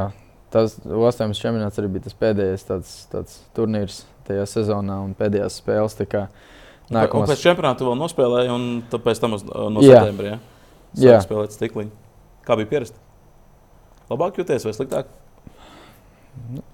[0.51, 5.95] tas Osakas čempionāts arī bija tas pēdējais tāds, tāds turnīrs tajā sezonā un pēdējās spēles.
[6.91, 7.23] Nākamās...
[7.23, 10.38] Un pēc čempionāta vēl nospēlēja, un pēc tam uz, no septembra ja?
[10.99, 11.15] jā.
[11.23, 11.95] spēlēt stikliņu.
[12.43, 12.99] Kā bija pierast?
[14.11, 15.15] Labāk jūties vai sliktāk?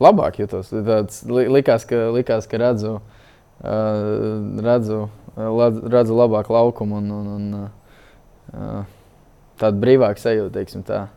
[0.01, 0.73] Labāk jūtos.
[0.73, 3.26] Tāds, likās, ka, likās, ka redzu, uh,
[3.63, 8.85] redzu, redzu labāku laukumu un, un, un
[9.57, 11.07] tādu brīvāku sajūtu, teiksim tā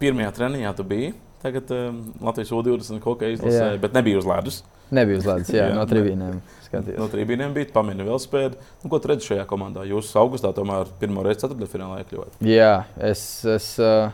[0.00, 1.12] pirmajā treniņā tu biji.
[1.40, 4.60] Tagad um, Latvijas U20 hokeja izlasē, bet nebija uz ledus.
[4.92, 6.32] Nebija uz ledus, jā, jā no.
[6.66, 6.98] Skatījos.
[7.00, 8.58] No tribīnēm bija pamini vēl spēļu.
[8.82, 9.86] Nu, ko tu redzi šajā komandā?
[9.88, 12.36] Jūs augustā tomēr pirmo reizi ceturtdaļfinālā iekļuvāt.
[12.44, 12.74] Jā,
[13.08, 13.22] es.
[13.48, 14.12] es uh,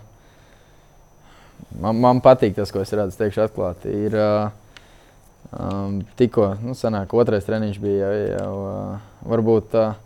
[1.83, 3.91] man, man patīk tas, ko es redzu, teikšu atklāti.
[4.07, 4.66] Ir, uh,
[5.53, 9.77] um, tikko, nu, sanāk, otrais treniņš bija jau, jau uh, varbūt.
[9.77, 10.03] Uh,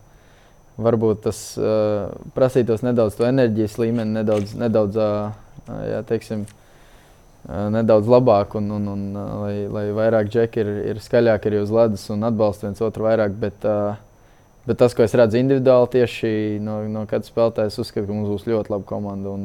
[0.81, 5.35] varbūt tas uh, prasītos nedaudz to enerģijas līmeni, nedaudz, nedaudz uh,
[5.69, 6.47] jā, teiksim,
[7.49, 9.05] nedaudz labāk, un, un, un
[9.43, 13.37] lai, lai vairāk džeki ir, ir skaļāki arī uz ledus un atbalsta viens otru vairāk.
[13.41, 13.65] Bet,
[14.67, 16.33] bet tas, ko es redzu individuāli, tieši
[16.65, 19.33] no, no katra spēlētāja, es uzskatu, ka mums būs ļoti laba komanda.
[19.33, 19.43] Un,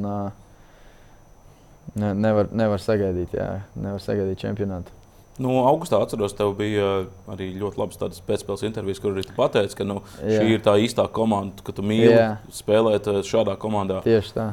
[1.96, 5.05] ne, nevar, nevar, sagaidīt, jā, nevar sagaidīt čempionātu.
[5.42, 9.88] Nu, augustā atceros, tev bija arī ļoti labs pēcspēles intervijas, kur arī tu pateici, ka
[9.88, 10.54] nu, šī jā.
[10.56, 12.30] ir tā īstā komanda, ka tu mīli jā.
[12.56, 14.00] spēlēt šādā komandā.
[14.08, 14.48] Tieši tā.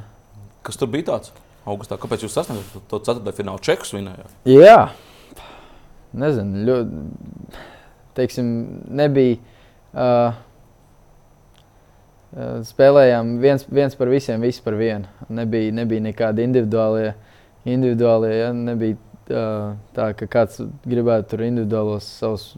[0.67, 1.31] Kas tur bija tāds?
[1.69, 1.99] augustā.
[2.01, 4.33] Kāpēc jūs sasniedzat to ceturto finālu čekus vinējāt?
[4.49, 4.93] Jā,
[6.19, 6.65] nezinu.
[6.69, 7.03] Ļoti,
[8.19, 8.49] teiksim,
[9.03, 9.39] nebija.
[9.93, 10.41] Uh,
[12.65, 15.11] spēlējām viens, viens par visiem, viss par vienu.
[15.29, 17.13] Nebija, nebija nekādi individuālie.
[17.69, 18.53] individuālie ja?
[18.57, 18.97] Nebija
[19.29, 22.53] tā, ka kāds gribētu tur individuālos savus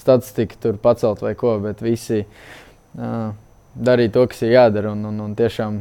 [0.00, 3.32] statistiku pacelt vai ko, bet visi uh,
[3.74, 4.94] darīja to, kas ir jādara.
[4.94, 5.80] Un, un, un tiešām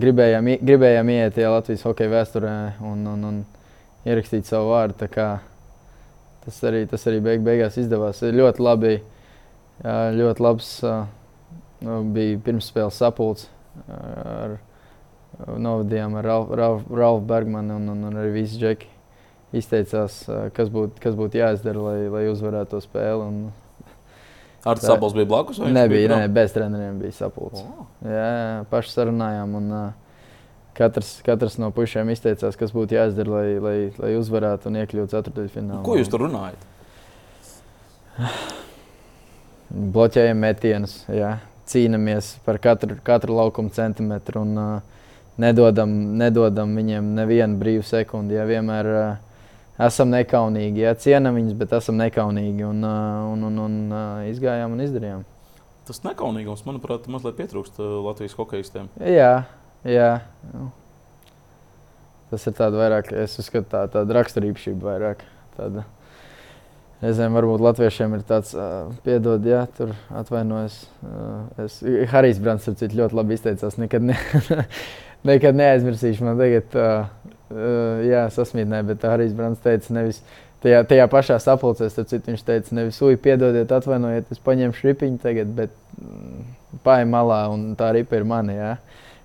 [0.00, 2.56] gribējām, gribējām iet tajā Latvijas hokeja vēsturē
[2.86, 3.40] un, un, un
[4.08, 5.08] ierakstīt savu vārdu.
[6.40, 8.22] Tas arī, tas arī beig, beigās izdevās.
[8.24, 8.94] Ļoti labi,
[10.16, 10.70] ļoti labs
[11.84, 13.48] nu, bija pirmsspēles sapulcs.
[15.40, 18.88] Novadījām ar Ralfu Ralf, Ralf Bergmanu un, un, un arī visi džeki.
[19.56, 20.22] Izteicās,
[20.54, 23.24] kas būtu būt jāizdara, lai, lai uzvarētu to spēli.
[23.26, 23.40] Un,
[24.60, 25.58] Ar tā sabols bija blakus?
[25.58, 27.64] Nebija, bija, nē, bez treneriem bija sapulcs.
[27.64, 27.88] Oh.
[28.04, 29.56] Jā, jā, paši sarunājām.
[29.58, 29.72] Un,
[30.76, 35.82] katrs, katrs no pušiem izteicās, kas būtu jāizdara, lai, lai, lai uzvarētu un iekļūtu ceturdaļfinālā.
[35.86, 36.68] Ko jūs tur runājat?
[39.94, 41.38] Bloķējam metienus, jā.
[41.70, 45.02] cīnāmies par katru, katru laukuma centimetru un uh,
[45.40, 48.34] nedodam, nedodam viņiem nevienu brīvu sekundi.
[48.38, 49.29] Ja vienmēr, uh,
[49.86, 50.84] esam nekaunīgi.
[50.84, 52.66] Jā, cienām viņus, bet esam nekaunīgi.
[52.68, 55.24] Un, un, un, un, un izgājām un izdarījām.
[55.88, 58.90] Tas nekaunīgums, manuprāt, mazliet pietrūkst Latvijas hokeistiem.
[59.02, 59.32] Jā,
[59.88, 60.10] jā.
[62.30, 65.24] Tas ir tāds vairāk, es uzskatu, tā, tāda raksturība vairāk.
[65.56, 65.86] Tāda.
[67.00, 70.82] Reizēm varbūt latviešiem ir tāds, uh, piedod, jā, tur atvainojas.
[71.00, 71.78] Uh, es,
[72.12, 73.78] Harijs Brants, ap citu, ļoti labi izteicās.
[73.80, 74.18] Nekad, ne,
[75.30, 76.26] nekad neaizmirsīšu.
[76.28, 77.08] Man tagad uh,
[77.50, 80.20] Uh, jā, sasmīdināja, bet Harijs Brants teica, nevis
[80.62, 85.50] tajā, tajā pašā sapulcē, tad viņš teica, nevis uji, piedodiet, atvainojiet, es paņemšu ripiņu tagad,
[85.56, 86.44] bet mm,
[86.86, 88.54] paiem malā un tā ripa ir mana.
[88.54, 88.70] Jā.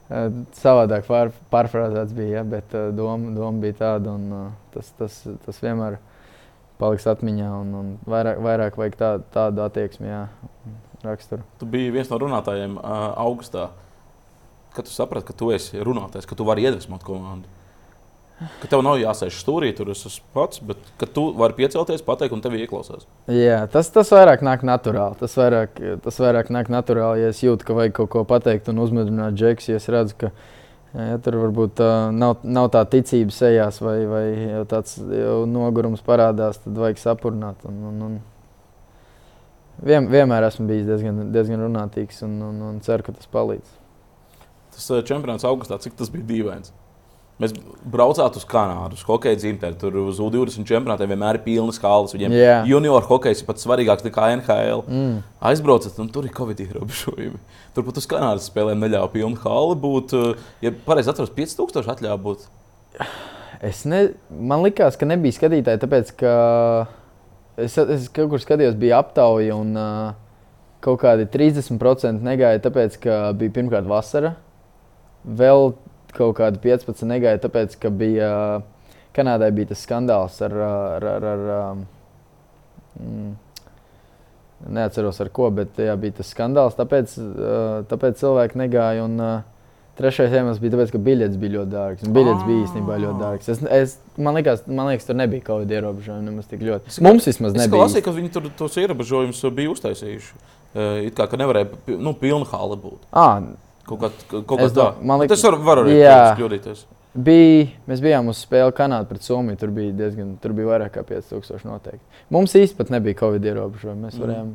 [0.05, 5.21] Uh, savādāk pār, pārfrāzēts bija, ja, bet uh, doma, doma bija tāda, un tas, tas,
[5.45, 5.99] tas vienmēr
[6.81, 10.23] paliks atmiņā, un, un vairāk, vairāk vajag tā, tādu attieksmi, jā,
[11.05, 11.45] raksturu.
[11.61, 13.69] Tu biji viens no runātājiem augustā,
[14.75, 17.51] kad tu saprati, ka tu esi runātājs, ka tu vari iedvesmot komandu.
[18.35, 22.33] Ka tev nav jāsēž stūrī, tur es esmu pats, bet ka tu vari piecelties, pateikt,
[22.35, 23.05] un tev ieklausās.
[23.31, 25.15] Jā, tas, tas vairāk nāk naturāli.
[25.21, 28.83] Tas vairāk, tas vairāk nāk naturāli, ja es jūtu, ka vajag kaut ko pateikt un
[28.83, 29.71] uzmundrināt džeksu.
[29.71, 34.25] Ja es redzu, ka ja, tur varbūt uh, nav, nav tā ticība sejās vai, vai
[34.57, 37.63] jau tāds jau nogurums parādās, tad vajag sapurnāt.
[37.71, 38.21] Un, un, un
[39.79, 43.77] vien, vienmēr esmu bijis diezgan, diezgan runātīgs un, un, un ceru, ka tas palīdz.
[44.75, 46.75] Tas čempionāts augustā, cik tas bija dīvains?
[47.35, 47.51] Mēs
[47.91, 49.75] braucām uz Kanādu, uz hokeja dzimteni.
[49.79, 52.13] Tur uz U20 čempionātiem vienmēr ir pilnas halas.
[52.15, 52.67] Viņiem yeah.
[52.69, 54.85] junior hokejs ir pat svarīgāks nekā NHL.
[54.87, 55.17] Mm.
[55.49, 57.41] Aizbraucat, un tur ir Covid ierobežojumi.
[57.75, 60.15] Turpat uz Kanādas spēlēm neļāva pilnu halu būt.
[60.15, 62.45] Eh, ja pareizi atceros, 5000 atļāva būt.
[63.65, 66.35] Es ne, man liekas, ka nebija skatītāji, tāpēc ka
[67.59, 70.15] es, es kaut kur skatījos, bija aptauja un uh,
[70.85, 74.35] kaut kādi 30% negāja, tāpēc ka bija pirmkārt vasara.
[75.25, 75.73] Vēl
[76.17, 78.29] kaut kādi 15 negaidīja, tāpēc, ka bija
[79.15, 80.53] Kanādai bija tas skandāls ar.
[80.59, 81.75] ar, ar, ar
[82.99, 83.33] mm,
[84.75, 86.75] Neatceros ar ko, bet jā, bija tas skandāls.
[86.79, 87.13] Tāpēc,
[87.91, 89.05] tāpēc cilvēki negāja.
[89.07, 89.19] Un,
[89.95, 92.07] Trešais iemesls bija tas, ka biļets bija ļoti dārgs.
[92.15, 93.45] Biļets bija īstenībā ļoti dārgs.
[93.53, 96.25] Es, es, man, liekas, man liekas, tur nebija kaut kāda ierobežojuma.
[96.25, 96.91] Nemaz tik ļoti.
[97.05, 97.85] Mums vismaz Es nebija.
[97.85, 100.41] lasīju, ka viņi tur tos ierobežojumus bija uztaisījuši.
[101.07, 103.07] It kā nevarēja nu, pilna hala būt.
[103.15, 103.39] À,
[103.85, 104.85] Kaut kā, kaut kā tā.
[105.21, 105.97] liekas- Tas var, var arī
[106.39, 106.85] kļūdīties.
[107.15, 109.57] bija, mēs bijām uz spēli Kanādā pret Somiju.
[109.59, 112.01] Tur bija diezgan, tur bija vairāk kā 5000 noteikti.
[112.31, 114.01] Mums īstenībā nebija Covid ierobežojumi.
[114.07, 114.23] Mēs Mhm.
[114.25, 114.53] varējām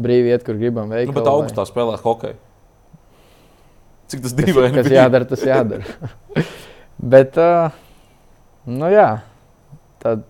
[0.00, 1.06] brīvi iet, kur gribam veikt.
[1.06, 2.34] Nu, bet augustā spēlēt hokeju.
[4.08, 5.08] Cik tas dīvaini Kas bija?
[5.08, 5.84] jādara, tas jādara.
[7.02, 7.70] Bet, uh,
[8.66, 9.20] nu jā,
[9.98, 10.22] tad,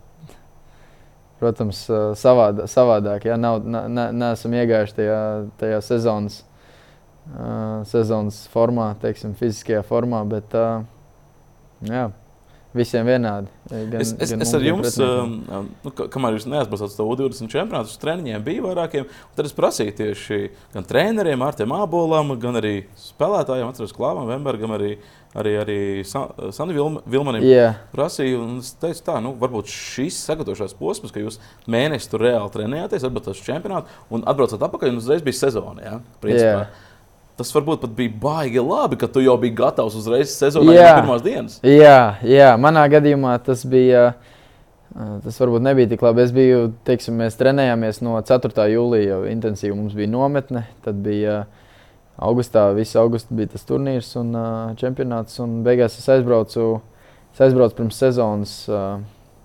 [1.40, 1.84] protams,
[2.16, 3.26] savādā, savādāk.
[3.28, 5.18] Jā, nav, ne, ne, neesam iegājuši tajā,
[5.60, 6.42] tajā sezonas,
[7.88, 10.84] sezonas formā, teiksim, fiziskajā formā, bet uh,
[11.88, 12.10] jā,
[12.74, 13.48] visiem vienādi.
[13.70, 15.34] Gan, Es, es, gan es ar jums, um,
[15.86, 19.06] nu, ka- kamēr jūs neatbalstāt to U20 čempionātu, uz treniņiem bija vairākiem.
[19.38, 20.40] Tad es prasīju tieši
[20.74, 24.96] gan treneriem, Artem Abolam, gan arī spēlētājiem, atceros Klāvam, Vembergam, arī,
[25.38, 27.46] arī, arī Sandu Vilm, Vilmanim.
[27.46, 31.38] Jā, Prasīju, un es teicu, tā, nu, varbūt šis sagatavošanās posms, ka jūs
[31.70, 35.86] mēnesi tur reāli trenējāties, atbraucat uz čempionātu un atbraucat atpakaļ, un uzreiz bija sezona.
[35.86, 35.94] Ja?
[36.20, 36.66] Principā.
[36.66, 36.83] Jā.
[37.34, 40.92] Tas varbūt pat bija baigi labi, ka tu jau biji gatavs uzreiz sezonai Jā.
[40.92, 41.56] no pirmās dienas.
[41.66, 44.12] Jā, jā, manā gadījumā tas bija.
[44.94, 46.22] ā, Tas varbūt nebija tik labi.
[46.22, 48.68] Es biju, teiksim, mēs trenējāmies no 4.
[48.70, 50.68] jūlijā, jau intensīvi mums bija nometne.
[50.84, 51.40] Tad bija
[52.22, 55.40] augustā, visu augustu bija tas turnīrs un uh, čempionāts.
[55.42, 56.68] Un beigās es aizbraucu,
[57.34, 59.00] es aizbraucu pirms sezonas uh,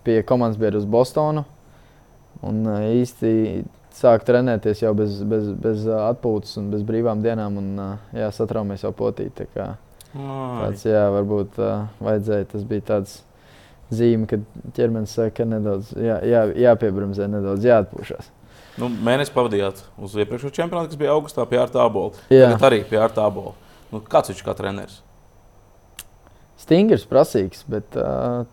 [0.06, 1.48] pie komandas biedra uz Bostonu.
[2.46, 3.34] Un uh, īsti
[4.00, 7.60] sāku trenēties jau bez, bez, bez atpūtas un bez brīvām dienām.
[7.62, 7.86] Un,
[8.16, 9.36] jā, satraumies jau potīt.
[9.38, 9.70] tā kā.
[10.14, 11.60] Tāds, jā, varbūt
[12.02, 12.50] vajadzēja.
[12.54, 13.20] Tas bija tāds
[13.94, 14.44] zīme, kad
[14.78, 18.32] ķermenis saka, ka nedaudz jā, jā, jāpiebremzē, nedaudz jāatpūšas.
[18.80, 22.16] Nu, mēnesi pavadījāt uz iepriekšējo čempionātu, kas bija augustā pie Arta Abola.
[22.30, 23.56] Tagad arī pie Arta Abola.
[23.92, 25.02] Nu, kāds viņš kā treneris?
[26.60, 27.96] Stingrs, prasīgs, bet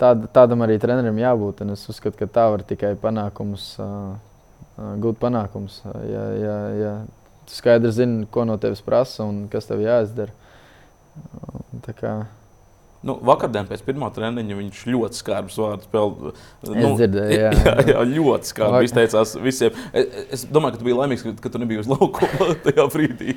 [0.00, 1.64] tād, tādam arī trenerim jābūt.
[1.74, 3.74] Es uzskatu, ka tā var tikai panākumus,
[5.02, 5.80] gūt panākumus.
[5.88, 6.94] Uh, ja, ja, ja
[7.46, 10.32] tu skaidri zini, ko no tevis prasa un kas tev jāizdara.
[11.86, 12.16] Tā kā,
[13.06, 16.30] Nu, vakardien pēc pirmā treniņa viņš ļoti skarbs vārdus spēlēja.
[16.64, 17.50] Es dzirdēju, jā.
[17.68, 19.76] jā, jā, ļoti skarbi Vak- izteicās visiem.
[19.92, 23.36] Es, es domāju, ka tu biji laimīgs, ka, ka tu nebiji uz laukuma tajā brīdī.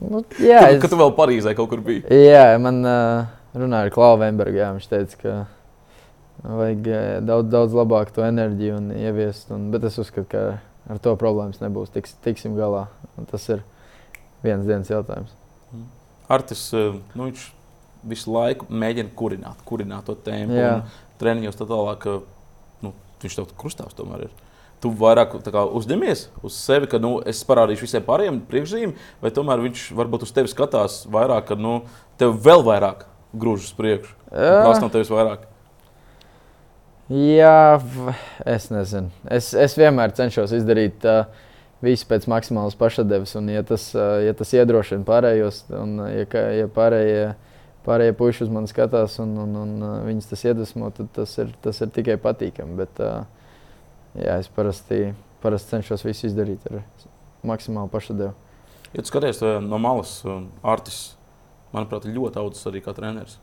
[0.00, 2.06] nu, jā, Ka, es, ka tu vēl Parīzē kaut kur biji.
[2.08, 3.26] Jā, man uh,
[3.58, 4.62] runāja ar Klausu Vembergu.
[4.78, 5.36] Viņš teica, ka
[6.62, 6.88] vajag
[7.28, 9.50] daudz, daudz labāk to enerģiju un ieviest.
[9.52, 10.46] Un, bet es uzskatu, ka
[10.90, 11.92] ar to problēmas nebūs.
[11.94, 12.86] Tiks, tiksim galā.
[13.30, 13.62] Tas ir
[14.44, 15.34] viens dienas jautājums.
[16.32, 17.48] Artis, eh, nu, viņš
[18.12, 20.82] visu laiku mēģina kurināt, kurināt to tēmu.
[21.20, 22.24] Treniņos tā tālāk, eh,
[22.82, 24.32] nu, viņš tev krustāvs tomēr ir.
[24.82, 29.62] Tu vairāk kā, uzņemies uz sevi, ka nu, es parādīšu visiem pārējiem priekšzīmēm, vai tomēr
[29.62, 31.84] viņš varbūt uz tevi skatās vairāk, ka nu,
[32.18, 34.16] tev vēl vairāk grūž uz priekšu.
[34.32, 35.46] Prasa no tevis vairāk.
[37.12, 37.80] Jā,
[38.48, 39.10] es nezinu.
[39.28, 41.26] Es, es vienmēr cenšos izdarīt uh,
[41.84, 43.34] visu pēc maksimālas pašadevas.
[43.40, 47.26] Un, ja tas, uh, ja tas iedrošina pārējos, un uh, ja, ja pārējie,
[47.84, 51.52] pārējie puiši uz mani skatās un, un, un uh, viņus tas iedvesmo, tad tas ir,
[51.64, 52.78] tas ir tikai patīkami.
[52.80, 53.26] Bet uh,
[54.16, 55.10] jā, es parasti,
[55.44, 56.80] parasti cenšos visu izdarīt ar
[57.46, 58.32] maksimālu pašadevu.
[58.92, 61.14] Ja tu skaties eh, no malas, eh, Artis,
[61.72, 63.38] manuprāt, ļoti audzis arī kā treneris.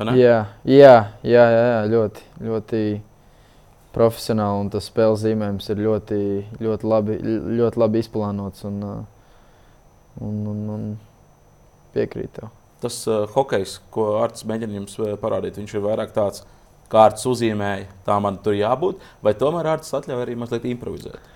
[0.00, 0.96] Jā, jā,
[1.26, 2.82] jā, jā, ļoti, ļoti
[3.92, 4.64] profesionāli.
[4.64, 6.20] Un tas spēles zīmējums ir ļoti,
[6.62, 7.16] ļoti, labi,
[7.60, 8.64] ļoti labi izplānots.
[8.68, 9.20] Un, uh,
[10.20, 10.86] un, un, un
[11.94, 12.50] piekrīt tev.
[12.80, 16.46] Tas uh, hokejs, ko Arts mēģina jums uh, parādīt, viņš ir vairāk tāds,
[16.90, 21.28] kā Arts uzzīmēja, tā man tur jābūt, vai tomēr Arts atļauj arī mazliet improvizēt.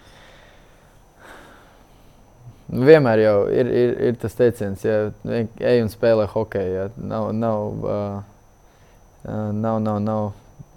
[2.73, 6.79] Nu, Vienmēr jau ir, ir, ir tas teiciens, ja ej un spēlē hokeju.
[6.79, 6.87] Ja.
[6.97, 8.34] Nav, nav, uh,
[9.25, 10.33] nav, nav, nav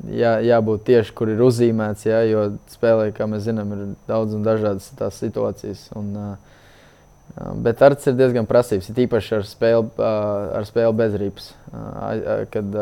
[0.05, 4.45] jā, jābūt tieši kur ir uzzīmēts, ja, jo spēlē, kā mēs zinām, ir daudz un
[4.45, 5.87] dažādas tās situācijas.
[5.97, 11.17] Un, uh, bet Arts ir diezgan prasīgs, ir īpaši ar spēli, uh, ar spēli bez
[11.21, 11.53] rips.
[11.71, 12.81] Uh, kad,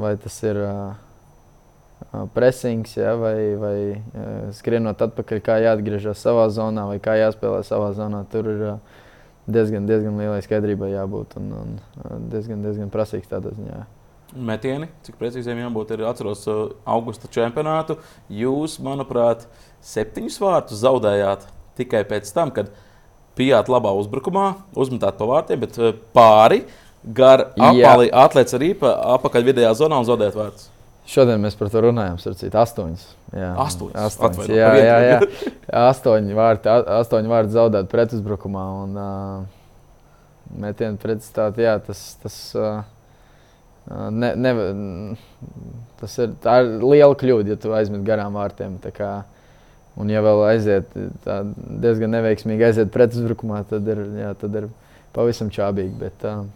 [0.00, 0.58] vai tas ir
[2.32, 8.22] pressings, ja, vai, vai skrienot atpakaļ, kā jāatgriežas savā zonā, vai kā jāspēlē savā zonā.
[8.32, 8.64] Tur ir
[9.50, 13.84] diezgan, diezgan lielai skaidrībai jābūt un, un diezgan, diezgan prasīgs tādā ziņā.
[14.30, 17.96] Metieni, cik precīziem jābūt, ir atceros uh, augusta čempionātu.
[18.30, 19.48] Jūs, manuprāt,
[19.82, 21.48] septiņus vārtus zaudējāt
[21.80, 22.70] tikai pēc tam, kad
[23.38, 26.62] bijāt labā uzbrukumā, uzmetāt pa vārtiem, bet uh, pāri
[27.02, 27.70] gar Jā.
[27.72, 30.68] apāli atlēts arī pa apakaļ vidējā zonā un zaudējāt vārtus.
[31.10, 32.20] Šodien mēs par to runājam.
[32.22, 33.06] Starcīt, astoņas.
[33.34, 33.96] Jā, Astoņas?
[34.04, 35.16] astoņas jā, jā, jā.
[35.90, 36.70] Astoņi vārti,
[37.00, 38.66] astoņi vārti zaudēt pretuzbrukumā.
[38.84, 39.58] Un, uh,
[40.62, 41.00] metienu
[41.58, 42.84] jā, tas, tas, uh,
[43.90, 44.52] ne, ne,
[46.00, 48.78] tas ir, ir liela kļūda, ja tu aizmet garām vārtiem.
[48.94, 49.10] Kā,
[49.98, 54.70] un, ja vēl aiziet diezgan neveiksmīgi aiziet pretuzbrukumā, tad ir, jā, tad ir
[55.16, 55.96] pavisam čābīgi.
[56.00, 56.46] Bet, uh,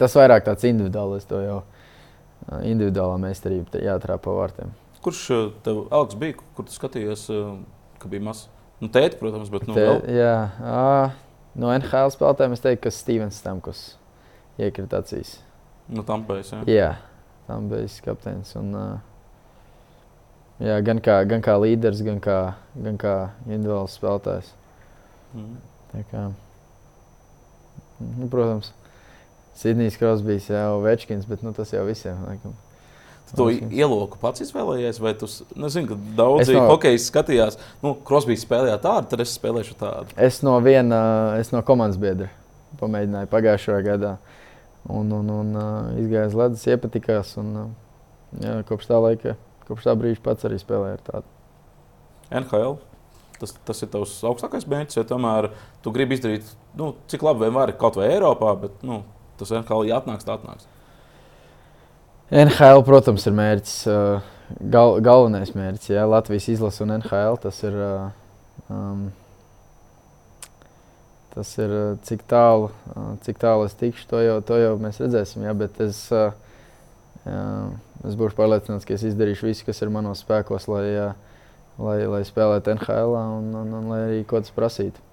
[0.00, 4.76] tas vairāk tāds individuāls, to jau uh, individuālā meistarība jātrāpa vārtiem.
[5.04, 5.24] Kurš
[5.64, 7.28] tev Alks, bija, kur tu skatījies,
[8.02, 8.48] ka bija mazs?
[8.82, 11.14] Nu, tēti, protams, bet nu, Te, jā, uh,
[11.58, 13.84] no NHL spēlētājiem es teiktu, ka Stevens Stamkos
[14.58, 15.00] iekrita
[15.88, 15.96] acīs.
[15.96, 16.64] Nu, tam pēc tam.
[16.68, 16.96] Jā,
[17.48, 18.52] tam bija kapteinis.
[18.60, 18.98] Un, uh,
[20.60, 23.14] jā, gan, kā, gan kā līderis, gan kā, gan kā
[23.46, 24.52] individuāls spēlētājs.
[25.34, 25.56] Mm.
[25.88, 26.24] Tā kā,
[28.00, 28.72] nu, protams,
[29.58, 32.18] Sidnijs Krosbīs, jau Večkins, bet nu, tas jau visiem.
[32.28, 32.54] Laikam.
[33.28, 35.26] Tu to ieloku pats izvēlējies, vai tu
[35.60, 40.16] nezini, ka daudzi no, hokeja skatījās, nu, Krosbīs spēlēja tādu, tad es spēlēšu tādu.
[40.16, 41.00] Es no viena,
[41.40, 42.30] es no komandas biedra
[42.78, 44.14] pamēģināju pagājušajā gadā.
[44.88, 45.56] Un, un, un
[46.00, 47.34] izgāja uz ledus, iepatikās.
[47.40, 47.74] Un,
[48.40, 49.34] jā, kopš tā laika,
[49.68, 51.34] kopš tā brīža pats arī spēlēju ar tādu.
[52.30, 52.78] NHL.
[53.38, 55.52] Tas, tas ir tavs augstākais mērķis, ja tomēr
[55.84, 56.48] tu gribi izdarīt,
[56.78, 59.04] nu, cik labi vien var kaut vai Eiropā, bet nu,
[59.38, 60.66] tas NHL jāatnāks, tā atnāks.
[62.34, 63.76] NHL, protams, ir mērķis,
[64.74, 65.92] gal, galvenais mērķis.
[65.94, 67.38] Jā, Latvijas izlase un NHL.
[67.40, 67.78] Tas ir,
[68.68, 69.06] um,
[71.38, 71.72] tas ir
[72.08, 72.72] cik tālu,
[73.22, 75.46] cik tālu es tikšu, to jau, to jau mēs redzēsim.
[75.46, 77.40] Jā, bet es, jā,
[78.08, 80.86] es būšu pārliecināts, ka es izdarīšu visu, kas ir manos spēkos, lai,
[81.78, 85.04] lai, lai spēlētu NHL un, un, un lai arī ko tas prasītu.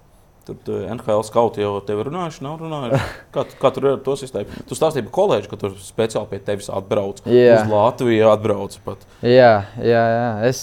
[0.46, 3.00] Tur NHL skauti jau te ir runājuši, nav runājuši.
[3.34, 4.62] Kā, kā tur ir to sistēmu?
[4.68, 7.24] Tu stāstīji par kolēģi, ka tur speciāli pie tevis atbrauc.
[7.26, 9.02] Jā, uz Latviju atbrauc pat.
[9.26, 10.28] Jā, jā, jā.
[10.46, 10.60] Es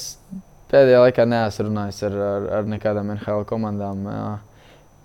[0.71, 4.07] pēdējā laikā neesmu runājis ar, ar, ar nekādām NHL komandām.
[4.07, 4.31] Jā.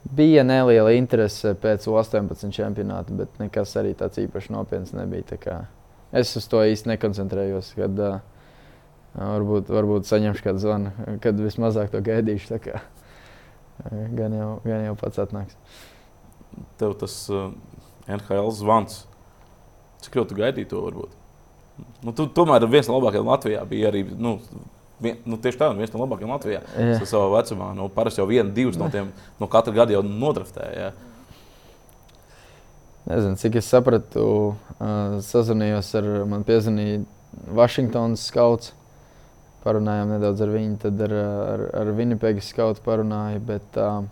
[0.04, 5.58] Bija neliela interese pēc 18 čempionāta, bet nekas arī tāds īpaši nopietns nebija.
[6.14, 7.74] Es uz to īsti nekoncentrējos.
[7.76, 8.20] Kad, uh,
[9.18, 10.94] varbūt, varbūt saņemšu kādu zvanu,
[11.24, 12.60] kad vismazāk to gaidīšu.
[14.18, 15.58] Gan jau, gan jau pats atnāks.
[16.80, 17.52] Tev tas uh,
[18.08, 19.02] NHL zvans,
[20.02, 21.14] cik ļoti gaidīji to varbūt?
[22.02, 24.02] Nu, tu, tomēr viens no labākajiem Latvijā bija arī.
[24.18, 24.38] Nu,
[24.98, 26.62] Vien, nu, tieši tā, viens no labākajiem Latvijā.
[26.74, 27.70] Ir savā vecumā.
[27.78, 30.90] Nu, parasti jau viena, divas no tiem no katra gada jau nodraftēja.
[33.08, 34.24] Nezinu, cik es sapratu,
[34.76, 37.06] uh, sazvanījos ar man piezvanīju
[37.54, 38.74] Vašingtonas skauts
[39.62, 43.40] parunājām nedaudz ar viņu, tad ar, ar, ar Vinipēgas skautu parunāju.
[43.48, 44.02] Bet, uh,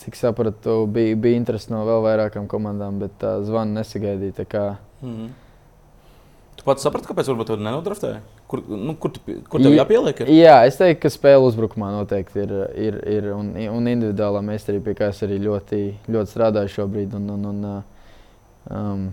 [0.00, 4.48] cik sapratu, bija, bija interesi no vēl vairākām komandām, bet uh, zvanu nesagaidīja.
[4.48, 4.66] Kā...
[5.02, 5.30] Mm -hmm.
[6.56, 8.39] Tu pats saprati, kāpēc varbūt tu nenodraftēji?
[8.50, 9.22] Kur, nu, kur, tu,
[9.52, 10.24] kur tev jāpieliek?
[10.24, 10.32] Ir?
[10.40, 14.96] Jā, es teiktu, ka spēle uzbrukumā noteikti ir, ir, ir un, un individuālā meistarība, pie
[14.98, 15.80] kā es arī ļoti,
[16.10, 17.14] ļoti strādāju šobrīd.
[17.20, 17.70] Un, un, un,
[18.74, 19.06] um,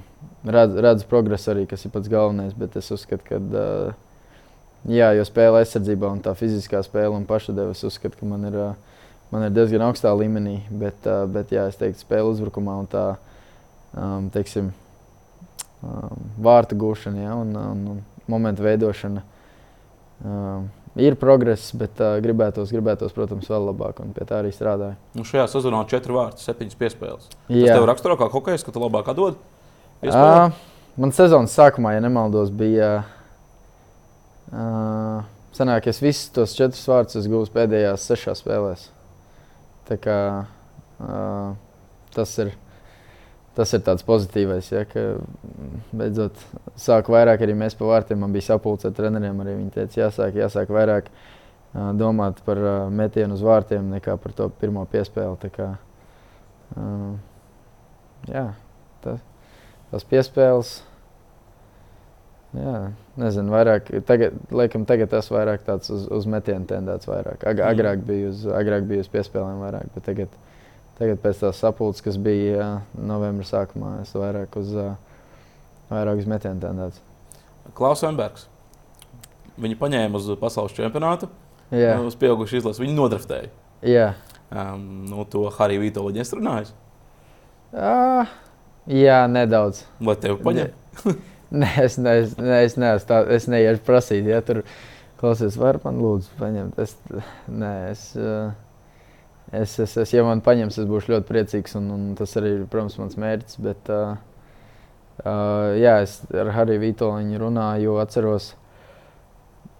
[0.58, 3.96] redzu, redzu progresu arī, kas ir pats galvenais, bet es uzskatu, ka uh,
[4.88, 7.74] Jā, jo spēle aizsardzībā un tā fiziskā spēle un pašadeva.
[7.76, 8.58] Es uzskatu, ka man ir,
[9.34, 13.06] man ir diezgan augstā līmenī, bet, bet jā, es teiktu, spēle uzbrukumā un tā
[13.98, 14.70] um, teiksim,
[15.82, 18.00] um, vārtu gūšana ja, un, un, un
[18.32, 19.24] momentu veidošana.
[20.26, 24.98] Um, ir progress, bet uh, gribētos, gribētos, protams, vēl labāk, un pie tā arī strādāju.
[25.18, 27.30] Nu šajā sezonā četri vārti, septiņas piespēles.
[27.54, 27.78] Jā.
[27.78, 29.38] Tev raksturo kā hokejs, ka tu labāk atdod?
[30.02, 30.50] Uh,
[30.98, 32.92] man sezonas sākumā, ja nemaldos, bija.
[34.48, 35.26] Uh,
[35.58, 38.88] sanāk, es visus tos četrus vārdus gūstu pēdējās sešās spēlēs.
[39.90, 40.20] Tā kā,
[41.02, 41.52] uh,
[42.16, 42.56] tas ir.
[43.58, 45.04] Tas ir tāds pozitīvs, ja, ka
[45.98, 46.38] beidzot
[46.78, 48.20] sāku vairāk arī mēs pa vārtiem.
[48.22, 49.40] Man bija sapulce ar treneriem.
[49.42, 51.10] Arī viņi teica, jāsāk, jāsāk vairāk
[51.98, 52.62] domāt par
[52.94, 55.40] metienu uz vārtiem nekā par to pirmo piespēli.
[55.42, 55.72] Tā kā,
[58.30, 58.46] jā,
[59.06, 59.26] tas,
[59.90, 60.78] tas piespēles
[62.56, 62.78] Jā,
[63.20, 63.90] nezinu, vairāk.
[64.08, 67.44] Tagad, laikam, tagad tas vairāk tāds uz, uz metienu tendēts vairāk.
[67.44, 67.66] Ag, mm.
[67.68, 70.38] agrāk, bija uz, agrāk bija uz piespēlēm vairāk, bet tagad,
[70.98, 74.74] tagad pēc tās sapulces, kas bija novembra sākumā, es vairāk uz,
[75.92, 77.04] vairāk uz metienu tendēts.
[77.78, 78.48] Klaus Embergs.
[79.58, 81.30] Viņu paņēma uz pasaules čempionātu.
[81.74, 81.98] Jā.
[82.06, 82.84] Uz pieaugušu izlasi.
[82.84, 83.50] Viņu nodraftēja.
[83.86, 84.12] Jā.
[84.48, 86.76] Um, no to Hariju Vitoļu viņa strunājas.
[87.74, 88.30] Uh,
[88.88, 89.84] jā, nedaudz.
[90.00, 90.78] Lai tevi paņemtu.
[91.08, 91.18] Ne.
[91.48, 94.66] Nē, es, ne, es, ne, es, ne, tā, es neiešu prasīt, ja tur
[95.20, 96.80] klausies, var man lūdzu paņemt.
[96.84, 96.96] Es,
[97.48, 98.02] nē, es,
[99.52, 102.66] es, es, es, ja man paņems, es būšu ļoti priecīgs, un, un tas arī ir,
[102.72, 103.60] protams, mans mērķis.
[103.64, 104.18] Bet, uh,
[105.24, 108.52] uh, jā, es ar Hariju Vitoļiņu runāju, jo atceros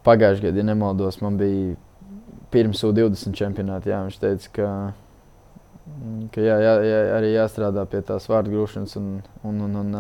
[0.08, 1.76] pagājušajā gadā, ja nemaldos, man bija
[2.54, 3.92] pirms U20 čempionāta.
[3.92, 4.70] Jā, viņš teica, ka
[6.34, 9.08] ka jā, jā, jā, arī jāstrādā pie tās vārdu grūšanas un,
[9.48, 9.96] un, un, un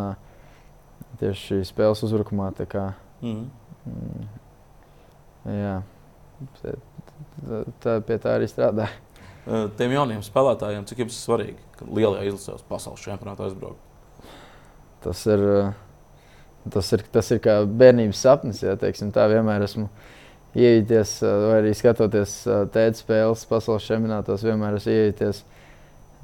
[1.22, 2.52] tieši spēles uzbrukumā.
[2.70, 2.90] Kā,
[3.24, 3.44] mm.
[3.88, 4.28] Mm,
[5.58, 5.76] jā,
[7.84, 8.92] tā, pie tā arī strādāja.
[9.48, 13.80] Tiem jauniem spēlētājiem, cik jums svarīgi, ka lielajā izlasē uz pasaules čempionāta aizbraukt?
[15.06, 15.44] Tas ir,
[16.74, 18.60] tas ir, tas ir kā bērnības sapnis.
[18.66, 19.86] Jā, teiksim, tā vienmēr esmu
[20.58, 22.34] ieejties, vai arī skatoties
[22.74, 25.40] tēta spēles pasaules čempionātos, vienmēr esmu ieejties,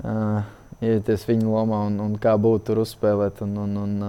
[0.03, 0.41] uh,
[0.83, 3.39] ieejties viņa lomā un, un kā būtu tur uzspēlēt.
[3.45, 4.01] Un, un, un,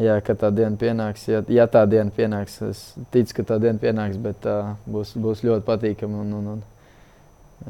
[0.00, 3.82] jā, kad tā diena pienāks, ja, ja tā diena pienāks, es ticu, ka tā diena
[3.82, 6.22] pienāks, bet uh, būs, būs ļoti patīkami.
[6.22, 6.64] Un, un, un,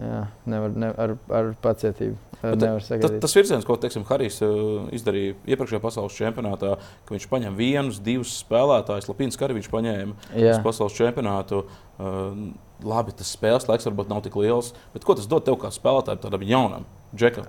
[0.00, 0.20] jā,
[0.52, 2.18] nevar, nevar, ar, ar pacietību.
[2.42, 2.90] Tas,
[3.22, 6.74] tas virziens, ko teiksim, Harijs uh, izdarīja iepriekšējā pasaules čempionātā,
[7.08, 9.08] ka viņš paņem vienus, divus spēlētājus.
[9.10, 11.64] Lapīns arī viņš paņēma uz pasaules čempionātu.
[11.96, 12.52] Uh,
[12.84, 16.20] labi, tas spēles laiks varbūt nav tik liels, bet ko tas dod tev kā spēlētājam,
[16.26, 16.84] tādam jaunam,
[17.16, 17.48] Džekam?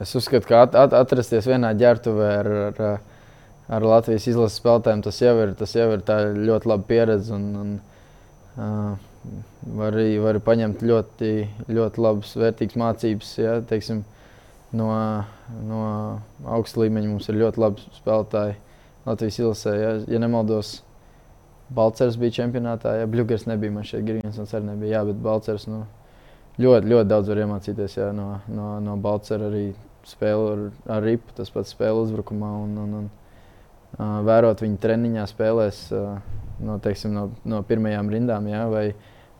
[0.00, 2.80] Es uzskatu, ka at, at, atrasties vienā ģērbtuvē ar, ar,
[3.68, 6.04] ar Latvijas izlases spēlētājiem, tas jau ir, tas jau ir
[6.40, 7.36] ļoti laba pieredze.
[7.36, 7.74] Un, un,
[8.56, 9.09] uh,
[9.76, 11.30] var var paņemt ļoti,
[11.68, 13.32] ļoti labas, vērtīgas mācības.
[13.40, 14.04] Ja, teiksim,
[14.72, 14.90] no,
[15.68, 15.82] no
[16.48, 18.56] augsta līmeņa mums ir ļoti labi spēlētāji
[19.06, 19.74] Latvijas izlasē.
[19.76, 20.80] Ja, ja nemaldos,
[21.70, 24.98] Balčers bija čempionātā, ja Bluegers nebija, man šeit Grīsons arī nebija.
[24.98, 25.84] Jā, bet Balčers nu,
[26.58, 29.68] ļoti, ļoti daudz var iemācīties ja, no, no, no Balčera arī
[30.08, 30.66] spēli ar,
[30.96, 35.84] ar ripu, tas pats spēle uzbrukumā un, un, un uh, vērot viņu treniņā spēlēs.
[35.94, 38.84] Uh, no, teiksim, no, no pirmajām rindām, jā, vai,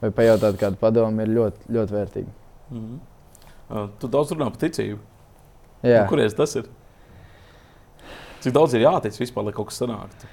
[0.00, 2.34] vai pajautāt kādu padomu, ir ļoti, ļoti vērtīgi.
[2.70, 2.98] Mm -hmm.
[3.70, 4.98] uh, tu daudz runā par ticību.
[6.02, 6.68] Nu, Kurienes tas ir?
[8.40, 10.28] Cik daudz ir jātic vispār, lai kaut kas sanāktu?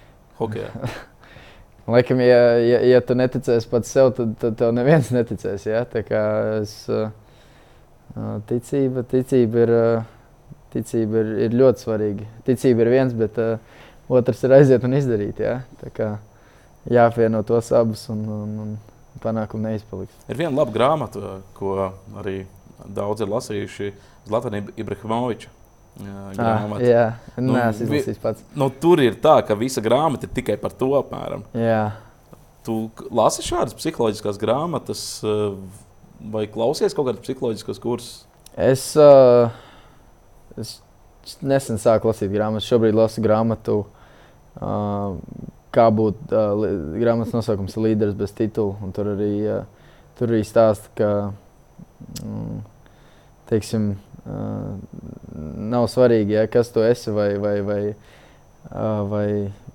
[1.93, 5.65] Laikam, ja, ja, ja tu neticēsi pats sev, tad, tad tev neviens neticēs.
[5.69, 5.85] Ja?
[6.59, 7.09] Es, uh,
[8.49, 12.27] ticība, ticība, ir, uh, ticība ir, ir ļoti svarīga.
[12.47, 13.55] Ticība ir viens, bet uh,
[14.11, 15.39] otrs ir aiziet un izdarīt.
[15.39, 15.61] Ja?
[16.91, 18.75] Jāapvieno tos abus un, un, un
[19.23, 20.15] panākumu neizpaliks.
[20.27, 21.91] Ir viena laba grāmata, ko
[22.21, 22.39] arī
[22.85, 23.91] daudz ir lasījuši
[24.27, 25.53] Zlatanī Ibrahimoviča.
[25.97, 26.77] Grāmata.
[26.77, 27.05] Ah, jā,
[27.41, 28.43] nu, Nē, es izlasīju pats.
[28.57, 31.45] Nu, tur ir tā, ka visa grāmata ir tikai par to apmēram.
[31.57, 31.95] Jā.
[32.67, 32.75] Tu
[33.15, 35.01] lasi šādas psiholoģiskas grāmatas
[36.33, 38.25] vai klausies kaut kādas psiholoģiskas kursus?
[38.57, 39.49] Es, uh,
[40.57, 40.77] es
[41.41, 42.67] nesen sāku lasīt grāmatas.
[42.69, 45.17] Šobrīd lasu grāmatu uh,
[45.77, 46.65] kā būt uh,
[46.97, 48.91] grāmatas nosaukums līderis bez titula.
[48.95, 51.11] Tur arī, uh, tur arī stāsta, ka
[52.23, 52.59] mm,
[53.51, 53.91] teiksim,
[54.25, 54.75] uh,
[55.73, 59.27] nav svarīgi, ja, kas tu esi vai, vai, vai, uh, vai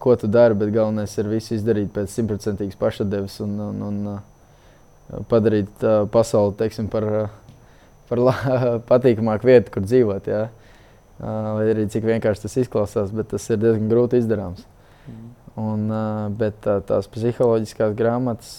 [0.03, 5.23] ko tu dari, bet galvenais ir visu izdarīt pēc simtprocentīgas pašadeves un, un, un uh,
[5.31, 7.61] padarīt uh, pasauli teiksim, par, uh,
[8.11, 8.35] par la,
[8.91, 10.33] patīkamāku vietu, kur dzīvot.
[10.33, 10.49] Ja.
[11.23, 14.67] Uh, lai arī cik vienkārši tas izklausās, bet tas ir diezgan grūti izdarāms.
[15.07, 15.31] Mm.
[15.61, 15.85] Un,
[16.39, 18.55] bet tās psiholoģiskās grāmatas,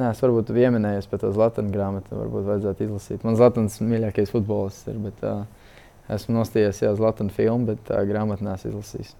[0.00, 3.26] nē, es varbūt pieminēju par to Zlatanu grāmatu, varbūt vajadzētu izlasīt.
[3.26, 5.22] Man Zlatans mīļākais futbolists ir, bet
[6.16, 9.14] esmu nostājies jau Zlatanu filmu, bet grāmatu nesu izlasījis.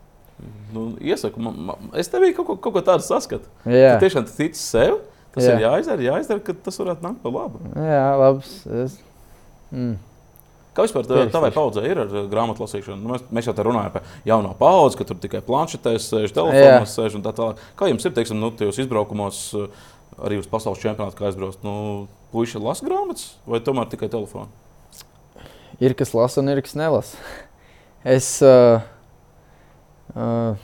[0.75, 3.51] Nu, iesaku, man, man, es tev kaut, ko, kaut ko tādu saskatu.
[3.67, 5.01] Jā, tu tiešām tici sev.
[5.35, 5.55] Tas Jā.
[5.55, 7.61] ir jāizdara, jāizdara, ka tas varētu nākt par labu.
[7.77, 8.53] Jā, labs.
[8.83, 8.95] Es...
[9.71, 9.99] Mm.
[10.79, 13.01] Kā vispār tā, tavai paudzei ir ar grāmatu lasīšanu?
[13.03, 16.93] Nu, mēs, mēs jau te runājam par jauno paudzi, ka tur tikai planšetēs sēž, telefonos
[16.95, 17.65] sēž un tā tālāk.
[17.75, 19.41] Kā jums ir, teiksim, nu, tajos izbraukumos,
[20.23, 21.67] arī uz pasaules čempionātu, kā aizbraukt?
[21.67, 24.47] Nu, puiši lasa grāmatas vai tomēr tikai telefonu?
[25.83, 27.19] Ir kas lasa un ir kas nelasa.
[28.09, 28.79] Es, uh,
[30.15, 30.55] uh,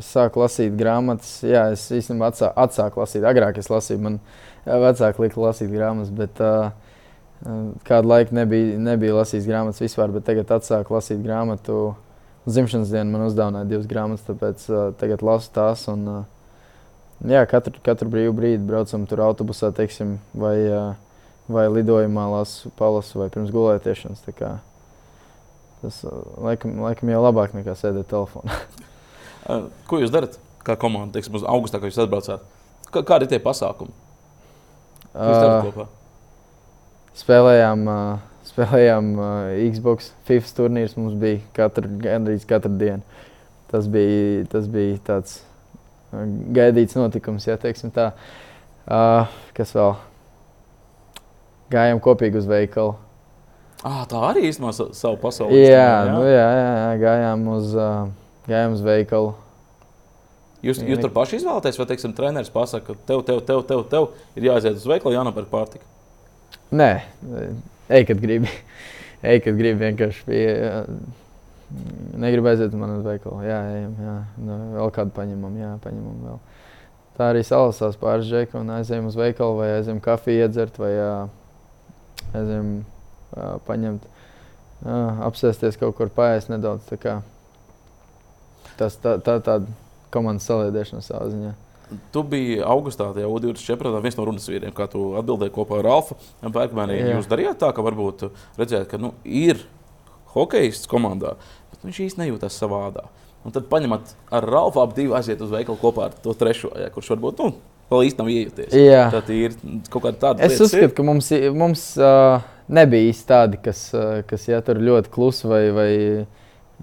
[0.00, 3.26] es sāku lasīt grāmatas, jā, es īstenībā atsā, atsāku lasīt.
[3.28, 4.16] Agrāk es lasīju, man
[4.64, 6.72] vecāki lika lasīt grāmatas, bet uh,
[7.86, 11.94] Kādu laiku nebija, nebija lasījis grāmatas vispār, bet tagad atsāku lasīt grāmatu.
[12.48, 15.84] Zimšanas dienā man uzdāvināja divas grāmatas, tāpēc uh, tagad lasu tās.
[15.92, 22.24] Un, uh, jā, katru, katru brīvu brīdi braucam tur autobusā, teiksim, vai, uh, vai lidojumā
[22.32, 24.24] lasu, palasu vai pirms gulētiešanas.
[25.78, 26.00] Tas
[26.42, 28.56] laikam, laikam jau labāk nekā sēdēt telefonā.
[29.88, 32.42] Ko jūs darat kā komanda, teiksim, uz augustā, kad jūs atbraucāt?
[32.88, 33.94] Kā, kādi ir tie pasākumi?
[35.12, 35.86] Jūs darat kopā?
[37.18, 39.32] Spēlējām, uh, spēlējām uh,
[39.74, 40.96] Xbox, FIFA turnīrs.
[40.98, 43.24] Mums bija katru, gandrīz katru dienu.
[43.68, 45.40] Tas bija, tas bija tāds
[46.56, 48.12] gaidīts notikums, ja teiksim tā.
[48.88, 49.98] Uh, kas vēl?
[51.68, 52.94] Gājām kopīgi uz veikalu.
[53.84, 55.60] Ah, tā arī īstenībā savu pasauli.
[55.60, 55.90] Jā, jā?
[56.08, 58.08] Nu, jā, jā, jā, gājām uz, uh,
[58.48, 59.34] gājām uz veikalu.
[60.64, 64.48] Jūs, jūs tur paši izvēlaties, vai teiksim, treneris pasakā, tev, tev, tev, tev, tev ir
[64.48, 65.86] jāaiziet uz veikalu, jānopērk pārtika?
[66.68, 66.90] Nē,
[67.88, 68.50] ej, kad gribi.
[69.22, 70.36] ej, kad gribi vienkārši.
[70.36, 70.82] Jā.
[72.18, 73.40] Negribu aiziet uz manu veikalu.
[73.44, 74.16] Jā, ejam, jā.
[74.40, 76.38] Nu, vēl kādu paņemam, jā, paņemam vēl.
[77.18, 81.12] Tā arī salasās pāris džeku un aizējām uz veikalu vai aizējām kafiju iedzert vai jā,
[82.30, 84.06] aizējām jā, paņemt,
[84.84, 86.86] jā, apsēsties kaut kur paēst nedaudz.
[86.88, 87.16] Tā kā.
[88.78, 89.66] Tas tā, tā tāda
[90.14, 91.56] komandas saliedēšana savā ziņā.
[92.12, 96.18] Tu biji augustā, U20 čempionātā, viens no runas vīriem, kā tu atbildēji kopā ar Alfa
[96.42, 96.96] Bergmanu.
[96.96, 98.28] Jūs darījāt tā, ka varbūt
[98.58, 99.62] redzējāt, ka nu, ir
[100.34, 101.36] hokejists komandā,
[101.72, 103.06] bet viņš īsti nejūtas savādā.
[103.46, 106.90] Un tad paņemat ar Ralfu ap divu aiziet uz veikalu kopā ar to trešo, ja,
[106.92, 107.52] kurš varbūt nu,
[107.88, 108.74] vēl īsti nav iejuties.
[108.76, 109.04] Jā.
[109.14, 109.54] Tad ir
[109.88, 110.48] kaut kāda tāda.
[110.48, 110.94] Es uzskatu, ir.
[110.96, 115.62] ka mums, mums uh, nebija īsti tādi, kas, uh, kas ja, tur ļoti klusi vai,
[115.72, 115.90] vai,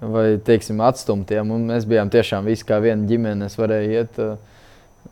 [0.00, 1.38] vai teiksim, atstumti.
[1.38, 1.44] Ja.
[1.46, 3.50] Mēs bijām tiešām visi kā viena ģimene.
[3.50, 4.22] Es varēju iet.
[4.22, 4.55] Uh,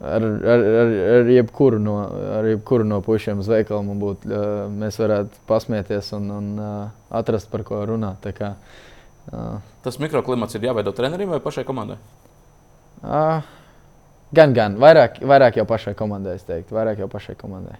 [0.01, 1.95] Ar, ar, ar, ar, jebkuru no,
[2.38, 6.72] ar jebkuru no pušiem uz veikalu būt, uh, mēs varētu pasmieties un, un uh,
[7.14, 8.26] atrast, par ko runāt.
[8.34, 8.55] Kā,
[9.30, 11.99] uh, Tas mikroklimats ir jāveido trenerim vai pašai komandai?
[13.05, 13.45] Uh,
[14.34, 14.78] gan, gan.
[14.80, 16.74] Vairāk, vairāk jau pašai komandai, es teiktu.
[16.74, 17.76] Vairāk jau pašai komandai.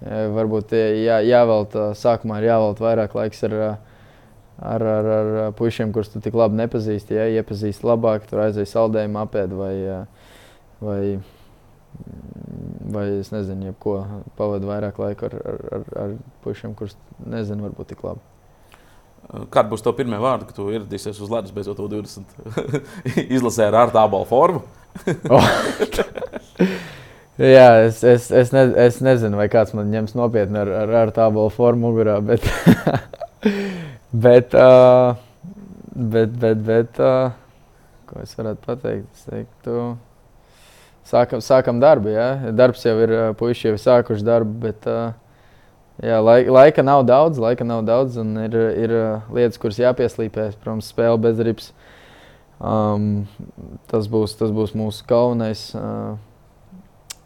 [0.00, 3.56] Ja, varbūt jā, jāvelta, sākumā ir jāvelta vairāk laiks ar,
[4.56, 7.18] ar, ar, ar pušiem, kurus tu tik labi nepazīsti.
[7.18, 10.19] Ja iepazīsti labāk, tur aizies saldējumu apēd vai uh,
[10.80, 11.20] vai,
[12.92, 13.96] vai es nezinu, jebko
[14.38, 18.24] pavadu vairāk laika ar, ar, ar, ar puikiem, kurus nezinu, varbūt tik labi.
[19.30, 22.32] Kāda būs tā pirmā vārda, kad tu ieradīsies uz ledus beidzot 20?
[23.36, 24.64] Izlasē ar ārā tālu formu.
[25.34, 25.46] oh.
[27.40, 31.12] Jā, es, es, es, ne, es nezinu, vai kāds man ņems nopietni ar, ar, ar
[31.16, 32.44] tālu formu mugurā, bet,
[34.26, 35.14] bet, uh,
[35.94, 37.30] bet, bet, bet uh,
[38.10, 39.08] ko es varētu pateikt?
[39.14, 39.76] Es teiktu,
[41.08, 42.12] sākam, sākam darbu.
[42.14, 42.52] Ja?
[42.56, 47.66] Darbs jau ir, puiši jau ir sākuši darbu, bet jā, laika, laika nav daudz, laika
[47.66, 48.96] nav daudz, un ir, ir
[49.32, 50.50] lietas, kuras jāpieslīpē.
[50.60, 51.72] Protams, spēle bez rips.
[52.60, 53.24] Um,
[53.88, 56.18] tas, būs, tas būs mūsu galvenais, uh,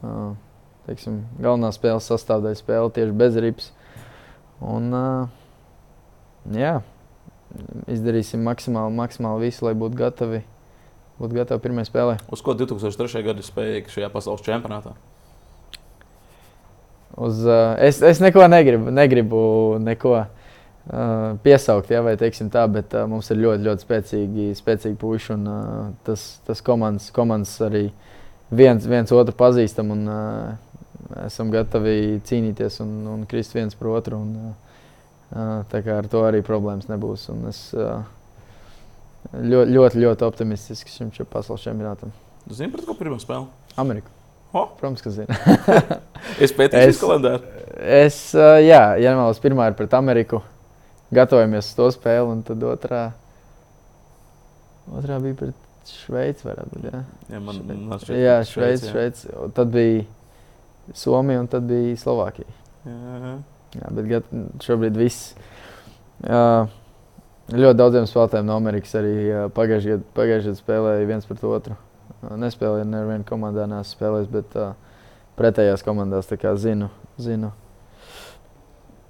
[0.07, 0.29] uh,
[0.87, 3.73] teiksim, galvenā spēles sastāvdaļa, spēle tieši bez rips.
[4.63, 6.77] Un, uh, jā,
[7.91, 10.45] izdarīsim maksimāli, maksimāli visu, lai būtu gatavi
[11.21, 12.15] būt gatavi pirmajai spēlē.
[12.35, 13.23] Uz ko 2003.
[13.27, 14.95] gada spēja šajā pasaules čempionātā?
[17.15, 19.41] Uz, uh, es, es neko negribu, negribu
[19.79, 24.99] neko uh, piesaukt, ja, vai teiksim tā, bet uh, mums ir ļoti, ļoti spēcīgi, spēcīgi
[24.99, 25.31] puiši.
[25.37, 27.87] Un, uh, tas tas komandas, komandas arī
[28.51, 30.75] viens, viens otru pazīstam un uh,
[31.23, 34.19] esam gatavi cīnīties un, un krist viens par otru.
[34.19, 34.35] Un,
[35.31, 37.29] uh, tā kā ar to arī problēmas nebūs.
[37.31, 38.03] Un es, uh,
[39.33, 42.13] ļoti, ļoti, ļoti optimistiski šim pasaules čempionātam.
[42.45, 43.49] Jūs zināt, pret ko pirmā spēle?
[43.81, 44.13] Ameriku.
[44.55, 44.69] Oh.
[44.79, 45.35] Protams, ka zinu.
[46.45, 47.63] es pētīju šo kalendāru.
[47.83, 50.45] Es, jā, ja nemaldos, pirmā ir pret Ameriku.
[51.15, 53.01] Gatavojamies uz to spēli, un tad otrā,
[54.95, 56.47] otrā bija pret Šveici.
[56.47, 57.01] Būt, jā,
[57.33, 57.59] jā, man,
[57.89, 59.35] man šeit, jā Šveici, Šveici.
[59.57, 60.05] Tad bija
[60.95, 62.55] Somija un tad bija Slovākija.
[62.87, 63.35] Jā,
[63.81, 64.33] jā bet
[64.65, 65.35] šobrīd viss.
[66.25, 66.71] Uh,
[67.53, 69.17] Ļoti daudziem spēlētājiem no Amerikas arī
[69.53, 71.77] pagājušajā gadā pagājuši spēlēja viens pret otru.
[72.25, 74.73] Nespēlēju nevienā komandā, neesmu spēlējis, bet uh,
[75.37, 76.31] pretējās komandās
[76.63, 76.89] zinu,
[77.21, 77.53] zinu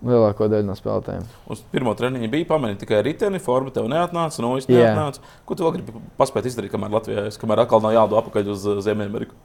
[0.05, 1.25] lielāko daļu no spēlētājiem.
[1.55, 5.23] Uz pirmo treniņu bija pamanīta tikai riteni, forma tev neatnāca, no es neatnācu.
[5.47, 9.39] Ko tu vēl gribi paspēt izdarīt, kamēr Latvijā, kamēr atkal nav jādo apakaļ uz Ziemeļameriku?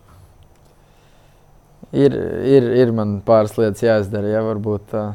[1.95, 2.13] Ir,
[2.45, 4.97] ir, ir man pāris lietas jāizdara, ja varbūt.
[4.97, 5.13] Uh,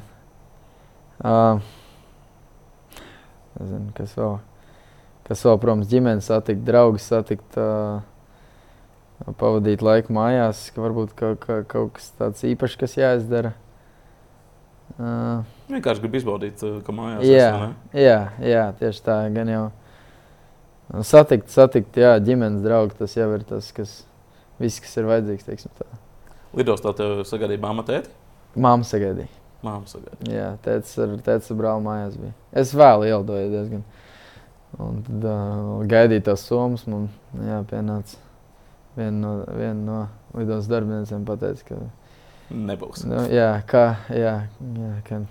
[1.22, 1.83] uh,
[3.60, 4.38] Nezinu, kas vēl.
[5.24, 8.02] Kas vēl, protams, ģimenes satikt, draugus satikt, uh,
[9.40, 13.54] pavadīt laiku mājās, ka varbūt kaut, ka, kaut kas tāds īpašs, kas jāizdara.
[14.98, 15.40] Uh,
[15.72, 19.16] Vienkārši gribu izbaudīt, ka mājās jā, esmu, jā, jā, tieši tā.
[19.34, 19.62] Gan jau
[21.08, 23.94] satikt, satikt jā, ģimenes draugu, tas jau ir tas, kas,
[24.60, 25.70] viss, kas ir vajadzīgs.
[26.54, 28.12] Lidostā tev sagaidīja māma tēti?
[28.60, 29.32] Māma sagaidīja.
[29.64, 30.34] Māma sagaidīja.
[30.34, 32.34] Jā, tēvs ar, tēvs ar brāli mājās bija.
[32.62, 33.84] Es vēl ielidoju diezgan.
[34.82, 36.84] Un tad uh, gaidīju tos somas.
[36.90, 37.08] Man
[37.46, 38.18] jā, pienāca
[38.96, 40.00] viena no, vien no
[40.38, 41.80] lidos darbiniekiem pateica, ka
[42.54, 43.06] nebūs.
[43.08, 44.36] Nu, jā, kā, jā,
[44.78, 45.22] jā, ka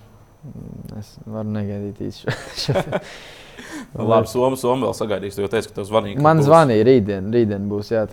[1.00, 2.84] es varu negaidīt īsti šo.
[3.94, 6.20] Labi, Somija Soma vēl sagaidīs, jo teica, ka tev zvanīja.
[6.24, 8.04] Man zvanīja rītdien, rītdien būs jā,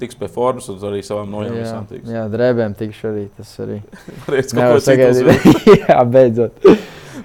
[0.00, 1.58] tiks pie formas un arī savām nojām.
[1.58, 3.28] Jā, jā, drēbēm tikšu arī.
[3.36, 3.78] Tas arī
[4.58, 5.46] nevar sagaidīt.
[5.84, 6.58] jā, beidzot.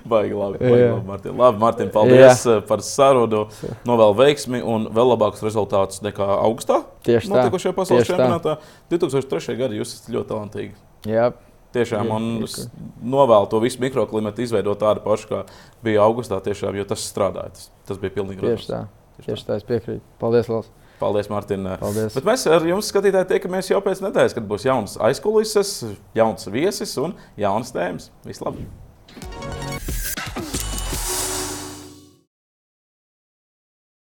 [0.07, 1.33] Baigi labi, baigi labi Martin.
[1.39, 2.57] Labi, Martin, paldies jā.
[2.57, 3.45] Eh, par sarunu.
[3.87, 6.81] Novēl veiksmi un vēl labākus rezultātus nekā augustā.
[7.07, 7.33] Tieši tā.
[7.33, 8.57] Notikušajā pasaules čempionātā.
[8.91, 9.57] 2003.
[9.59, 10.75] gadā jūs esat ļoti talantīgi.
[11.07, 11.31] Jā,
[11.75, 12.61] Tiešām, un es
[13.03, 15.41] novēlu to visu mikroklimatu izveidot tādu pašu, kā
[15.83, 17.51] bija augustā, tiešām, jo tas strādāja.
[17.57, 18.79] Tas, tas bija pilnīgi Tieši tā.
[19.25, 20.03] Tieši tā, es piekrītu.
[20.21, 20.71] Paldies, Lals.
[20.97, 21.67] Paldies, Mārtiņ.
[21.81, 22.17] Paldies.
[22.17, 25.77] Bet mēs ar jums, skatītāji, tiekamies jau pēc nedēļas, kad būs jauns aizkulises,
[26.17, 28.09] jauns viesis un jaunas tēmas.
[28.25, 30.16] Vislabāk!